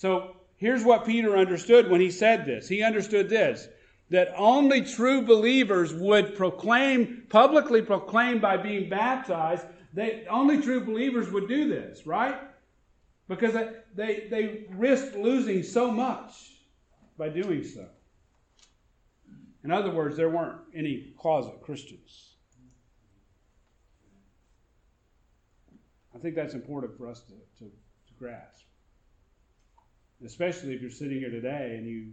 [0.00, 2.66] So here's what Peter understood when he said this.
[2.66, 3.68] He understood this
[4.08, 11.30] that only true believers would proclaim, publicly proclaim by being baptized, they, only true believers
[11.30, 12.40] would do this, right?
[13.30, 13.54] because
[13.94, 16.32] they, they risked losing so much
[17.16, 17.86] by doing so.
[19.62, 22.34] In other words, there weren't any closet Christians.
[26.12, 28.64] I think that's important for us to, to, to grasp.
[30.24, 32.12] Especially if you're sitting here today and you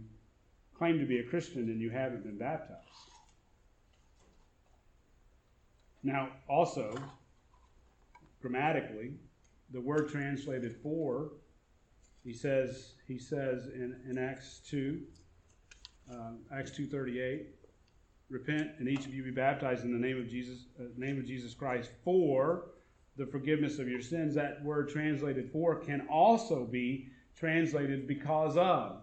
[0.76, 2.78] claim to be a Christian and you haven't been baptized.
[6.02, 6.94] Now, also,
[8.40, 9.12] grammatically,
[9.72, 11.32] the word translated for,
[12.24, 15.00] he says, he says in, in Acts 2,
[16.10, 17.46] um, Acts 2.38,
[18.30, 21.26] repent and each of you be baptized in the name of Jesus, uh, name of
[21.26, 22.66] Jesus Christ for
[23.16, 24.34] the forgiveness of your sins.
[24.34, 27.08] That word translated for can also be
[27.38, 29.02] translated because of.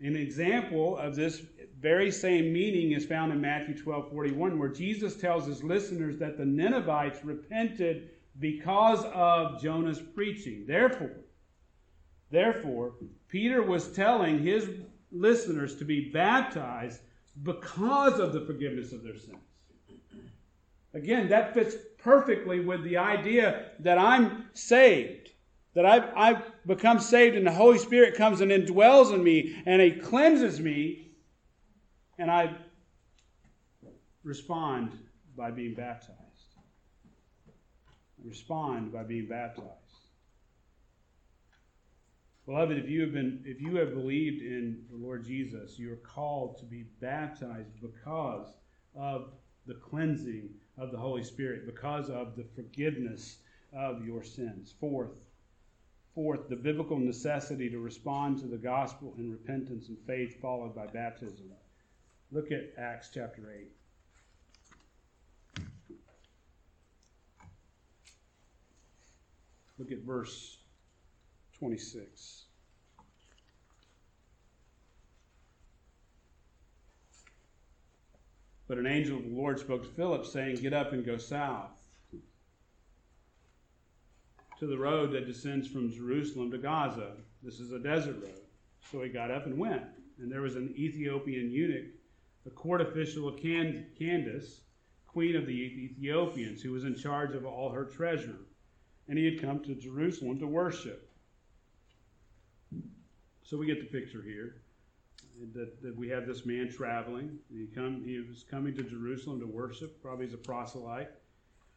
[0.00, 1.42] An example of this
[1.80, 6.36] very same meaning is found in Matthew 12 41, where Jesus tells his listeners that
[6.36, 10.64] the Ninevites repented because of Jonah's preaching.
[10.66, 11.16] Therefore,
[12.30, 12.94] therefore,
[13.28, 14.68] Peter was telling his
[15.12, 17.00] listeners to be baptized
[17.42, 19.38] because of the forgiveness of their sins.
[20.92, 25.23] Again, that fits perfectly with the idea that I'm saved,
[25.74, 29.82] that I've, I've become saved, and the Holy Spirit comes and indwells in me, and
[29.82, 31.10] He cleanses me,
[32.18, 32.56] and I
[34.22, 34.98] respond
[35.36, 36.18] by being baptized.
[37.48, 39.70] I respond by being baptized.
[42.46, 45.96] Beloved, if you have been if you have believed in the Lord Jesus, you are
[45.96, 48.48] called to be baptized because
[48.94, 49.32] of
[49.66, 53.38] the cleansing of the Holy Spirit, because of the forgiveness
[53.72, 54.74] of your sins.
[54.78, 55.20] Fourth,
[56.14, 60.86] fourth, the biblical necessity to respond to the gospel in repentance and faith followed by
[60.86, 61.50] baptism.
[62.30, 63.52] Look at Acts chapter
[65.58, 65.66] 8.
[69.78, 70.58] Look at verse
[71.58, 72.42] 26.
[78.66, 81.70] But an angel of the Lord spoke to Philip, saying, Get up and go south
[84.58, 87.12] to the road that descends from Jerusalem to Gaza.
[87.42, 88.40] This is a desert road.
[88.90, 89.82] So he got up and went.
[90.18, 91.92] And there was an Ethiopian eunuch,
[92.46, 94.60] a court official of Candace,
[95.06, 98.38] queen of the Ethiopians, who was in charge of all her treasure.
[99.08, 101.10] And he had come to Jerusalem to worship.
[103.42, 104.56] So we get the picture here
[105.52, 107.38] that, that we have this man traveling.
[107.52, 111.10] He, come, he was coming to Jerusalem to worship, probably as a proselyte.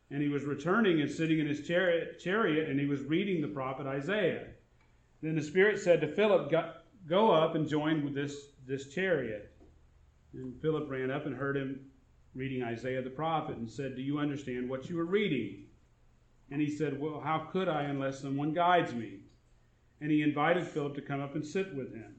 [0.09, 3.87] And he was returning and sitting in his chariot, and he was reading the prophet
[3.87, 4.47] Isaiah.
[5.21, 6.53] Then the Spirit said to Philip,
[7.07, 8.35] Go up and join with this,
[8.65, 9.51] this chariot.
[10.33, 11.79] And Philip ran up and heard him
[12.35, 15.65] reading Isaiah the prophet and said, Do you understand what you are reading?
[16.51, 19.19] And he said, Well, how could I unless someone guides me?
[20.01, 22.15] and he invited Philip to come up and sit with him.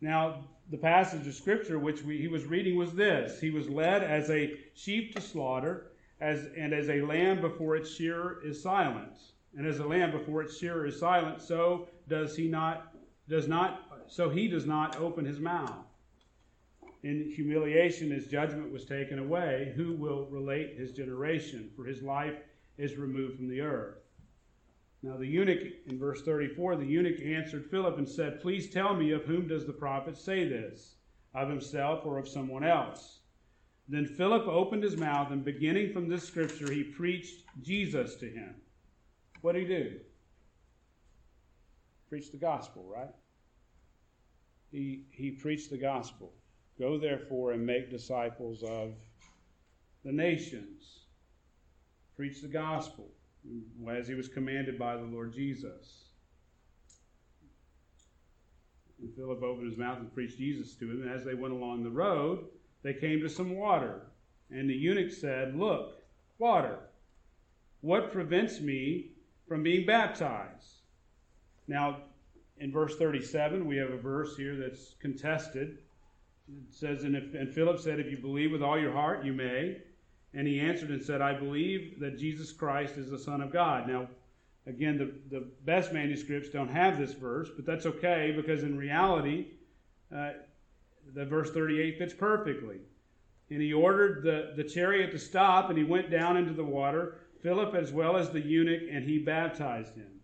[0.00, 4.02] Now, the passage of scripture which we, he was reading was this He was led
[4.02, 5.92] as a sheep to slaughter,
[6.22, 9.18] as, and as a lamb before its shearer is silent.
[9.56, 12.94] And as a lamb before its shearer is silent, so does he not,
[13.28, 15.84] does not, so he does not open his mouth.
[17.02, 19.72] In humiliation, his judgment was taken away.
[19.74, 21.70] Who will relate his generation?
[21.74, 22.36] For his life
[22.78, 23.98] is removed from the earth.
[25.02, 29.10] Now the eunuch, in verse 34, the eunuch answered Philip and said, Please tell me,
[29.10, 30.94] of whom does the prophet say this?
[31.34, 33.21] Of himself or of someone else?
[33.88, 38.54] Then Philip opened his mouth, and beginning from this scripture, he preached Jesus to him.
[39.40, 40.00] What did he do?
[42.08, 43.10] Preach the gospel, right?
[44.70, 46.32] He, he preached the gospel.
[46.78, 48.94] Go therefore and make disciples of
[50.04, 51.00] the nations.
[52.16, 53.10] Preach the gospel
[53.90, 56.04] as he was commanded by the Lord Jesus.
[59.00, 61.02] And Philip opened his mouth and preached Jesus to him.
[61.02, 62.44] And as they went along the road,
[62.82, 64.02] they came to some water.
[64.50, 65.94] And the eunuch said, Look,
[66.38, 66.78] water.
[67.80, 69.12] What prevents me
[69.48, 70.82] from being baptized?
[71.66, 71.98] Now,
[72.58, 75.78] in verse 37, we have a verse here that's contested.
[76.48, 79.32] It says, and, if, and Philip said, If you believe with all your heart, you
[79.32, 79.78] may.
[80.34, 83.86] And he answered and said, I believe that Jesus Christ is the Son of God.
[83.86, 84.08] Now,
[84.66, 89.48] again, the, the best manuscripts don't have this verse, but that's okay because in reality,
[90.14, 90.30] uh,
[91.14, 92.76] the verse 38 fits perfectly.
[93.50, 97.18] And he ordered the, the chariot to stop, and he went down into the water,
[97.42, 100.20] Philip as well as the eunuch, and he baptized him.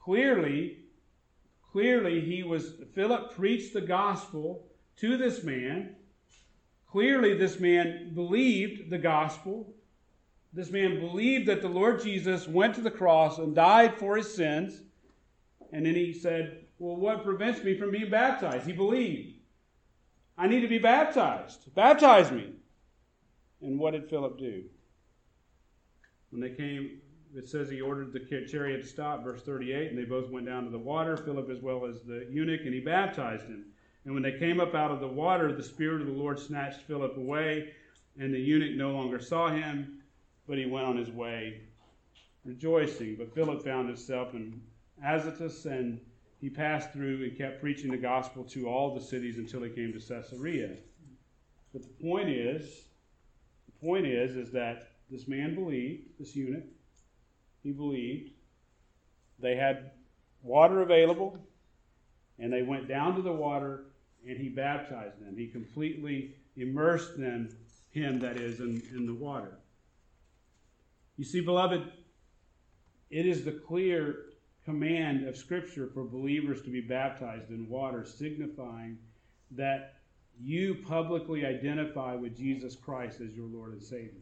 [0.00, 0.78] Clearly,
[1.72, 5.96] clearly he was Philip preached the gospel to this man
[6.90, 9.74] Clearly, this man believed the gospel.
[10.54, 14.34] This man believed that the Lord Jesus went to the cross and died for his
[14.34, 14.80] sins,
[15.70, 18.66] And then he said, Well, what prevents me from being baptized?
[18.66, 19.34] He believed.
[20.38, 21.74] I need to be baptized.
[21.74, 22.52] Baptize me.
[23.60, 24.64] And what did Philip do?
[26.30, 27.00] When they came,
[27.34, 30.64] it says he ordered the chariot to stop, verse 38, and they both went down
[30.64, 33.64] to the water, Philip as well as the eunuch, and he baptized him.
[34.04, 36.82] And when they came up out of the water, the Spirit of the Lord snatched
[36.82, 37.72] Philip away,
[38.18, 40.02] and the eunuch no longer saw him,
[40.46, 41.62] but he went on his way
[42.44, 43.16] rejoicing.
[43.16, 44.62] But Philip found himself in
[45.04, 46.00] Azotus, and
[46.40, 49.92] he passed through and kept preaching the gospel to all the cities until he came
[49.92, 50.76] to Caesarea.
[51.72, 52.84] But the point is,
[53.66, 56.64] the point is, is that this man believed, this eunuch,
[57.62, 58.30] he believed.
[59.40, 59.90] They had
[60.42, 61.38] water available,
[62.38, 63.86] and they went down to the water,
[64.26, 65.36] and he baptized them.
[65.36, 67.48] He completely immersed them,
[67.90, 69.58] him that is, in, in the water.
[71.16, 71.82] You see, beloved,
[73.10, 74.26] it is the clear
[74.68, 78.98] command of Scripture for believers to be baptized in water, signifying
[79.52, 79.94] that
[80.38, 84.20] you publicly identify with Jesus Christ as your Lord and Savior.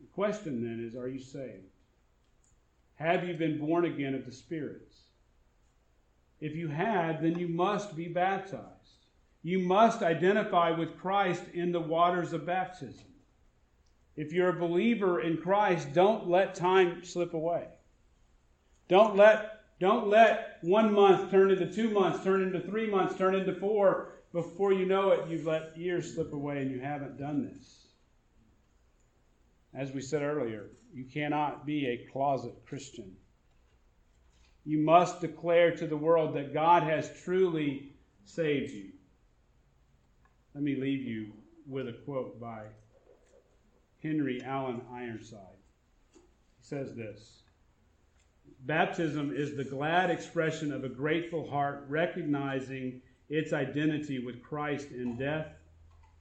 [0.00, 1.70] The question then is Are you saved?
[2.96, 4.96] Have you been born again of the spirits?
[6.40, 8.66] If you had, then you must be baptized.
[9.44, 13.06] You must identify with Christ in the waters of baptism.
[14.16, 17.68] If you're a believer in Christ, don't let time slip away.
[18.92, 23.34] Don't let, don't let one month turn into two months, turn into three months, turn
[23.34, 24.12] into four.
[24.34, 27.86] Before you know it, you've let years slip away and you haven't done this.
[29.72, 33.16] As we said earlier, you cannot be a closet Christian.
[34.66, 37.94] You must declare to the world that God has truly
[38.26, 38.90] saved you.
[40.54, 41.32] Let me leave you
[41.66, 42.64] with a quote by
[44.02, 45.56] Henry Allan Ironside.
[46.12, 46.20] He
[46.60, 47.41] says this
[48.62, 55.16] Baptism is the glad expression of a grateful heart recognizing its identity with Christ in
[55.16, 55.48] death,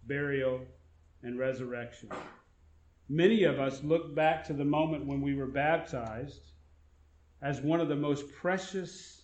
[0.07, 0.61] burial,
[1.23, 2.09] and resurrection.
[3.09, 6.41] Many of us look back to the moment when we were baptized
[7.41, 9.23] as one of the most precious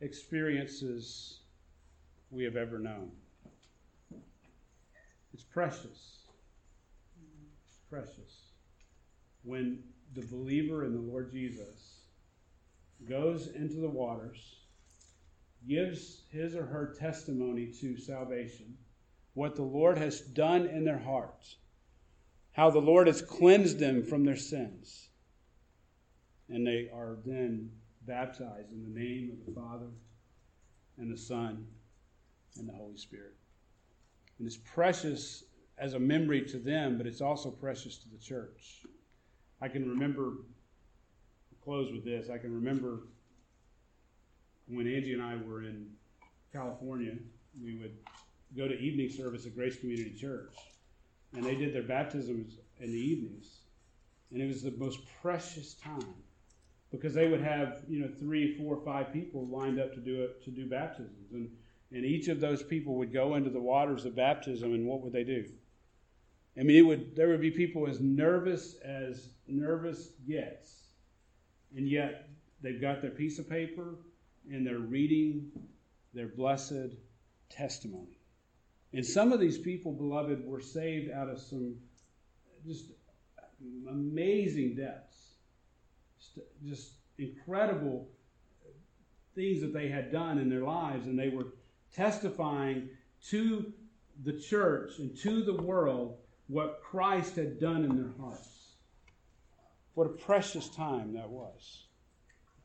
[0.00, 1.40] experiences
[2.30, 3.10] we have ever known.
[5.34, 6.18] It's precious
[7.88, 8.52] precious
[9.44, 9.82] when
[10.14, 11.97] the believer in the Lord Jesus
[13.06, 14.56] goes into the waters,
[15.68, 18.76] gives his or her testimony to salvation,
[19.34, 21.56] what the Lord has done in their hearts,
[22.52, 25.10] how the Lord has cleansed them from their sins.
[26.48, 27.70] And they are then
[28.06, 29.90] baptized in the name of the Father
[30.96, 31.66] and the Son
[32.56, 33.34] and the Holy Spirit.
[34.38, 35.44] And it's precious
[35.78, 38.84] as a memory to them, but it's also precious to the church.
[39.60, 40.32] I can remember,
[41.68, 43.00] close with this, I can remember
[44.68, 45.90] when Angie and I were in
[46.50, 47.12] California,
[47.62, 47.94] we would
[48.56, 50.54] go to evening service at Grace Community Church,
[51.34, 53.58] and they did their baptisms in the evenings.
[54.30, 56.14] And it was the most precious time
[56.90, 60.42] because they would have, you know, three, four, five people lined up to do it
[60.44, 61.32] to do baptisms.
[61.32, 61.50] And
[61.92, 65.12] and each of those people would go into the waters of baptism, and what would
[65.12, 65.44] they do?
[66.58, 70.77] I mean, it would there would be people as nervous as nervous gets,
[71.76, 72.28] and yet
[72.62, 73.96] they've got their piece of paper
[74.50, 75.50] and they're reading
[76.14, 76.94] their blessed
[77.50, 78.18] testimony.
[78.92, 81.76] And some of these people, beloved, were saved out of some
[82.66, 82.86] just
[83.88, 85.34] amazing depths,
[86.64, 88.08] just incredible
[89.34, 91.46] things that they had done in their lives, and they were
[91.94, 92.88] testifying
[93.28, 93.72] to
[94.24, 96.16] the church and to the world
[96.48, 98.57] what Christ had done in their hearts.
[99.98, 101.86] What a precious time that was.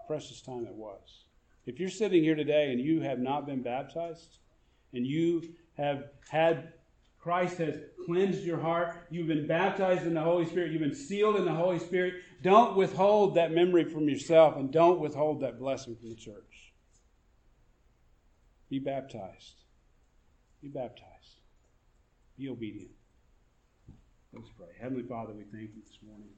[0.05, 1.23] Precious time that was.
[1.65, 4.37] If you're sitting here today and you have not been baptized,
[4.93, 5.41] and you
[5.75, 6.73] have had
[7.19, 11.37] Christ has cleansed your heart, you've been baptized in the Holy Spirit, you've been sealed
[11.37, 12.13] in the Holy Spirit,
[12.43, 16.71] don't withhold that memory from yourself and don't withhold that blessing from the church.
[18.69, 19.55] Be baptized.
[20.61, 21.39] Be baptized.
[22.37, 22.91] Be obedient.
[24.33, 24.67] Let's pray.
[24.79, 26.29] Heavenly Father, we thank you this morning.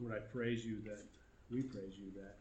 [0.00, 1.02] Lord, I praise you that
[1.50, 2.36] we praise you that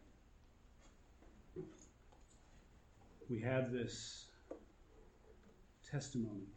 [3.29, 4.25] we have this
[5.89, 6.47] testimony.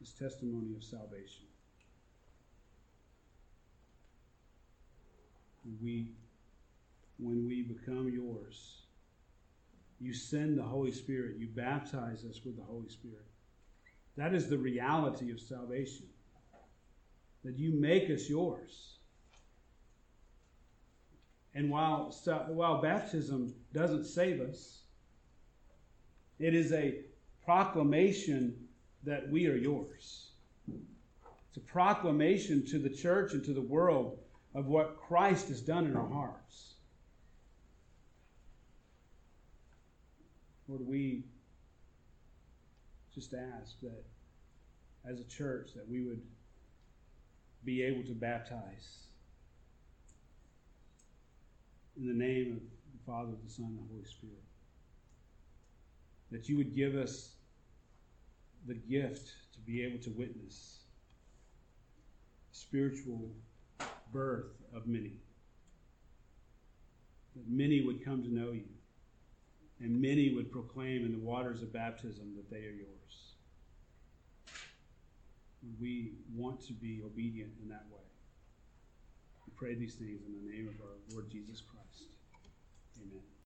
[0.00, 1.46] This testimony of salvation.
[5.82, 6.12] We,
[7.18, 8.82] when we become yours,
[10.00, 11.36] you send the Holy Spirit.
[11.38, 13.24] You baptize us with the Holy Spirit.
[14.16, 16.06] That is the reality of salvation.
[17.46, 18.96] That you make us yours.
[21.54, 22.12] And while,
[22.48, 24.80] while baptism doesn't save us,
[26.40, 27.02] it is a
[27.44, 28.66] proclamation
[29.04, 30.30] that we are yours.
[30.68, 34.18] It's a proclamation to the church and to the world
[34.52, 36.74] of what Christ has done in our hearts.
[40.66, 41.22] Lord, we
[43.14, 44.04] just ask that
[45.08, 46.20] as a church that we would
[47.66, 49.06] be able to baptize
[51.96, 52.60] in the name of
[52.92, 54.36] the Father, the Son, and the Holy Spirit.
[56.30, 57.34] That you would give us
[58.66, 60.78] the gift to be able to witness
[62.52, 63.30] spiritual
[64.12, 65.20] birth of many.
[67.34, 68.68] That many would come to know you,
[69.80, 73.35] and many would proclaim in the waters of baptism that they are yours.
[75.80, 78.06] We want to be obedient in that way.
[79.46, 82.10] We pray these things in the name of our Lord Jesus Christ.
[83.02, 83.26] Amen.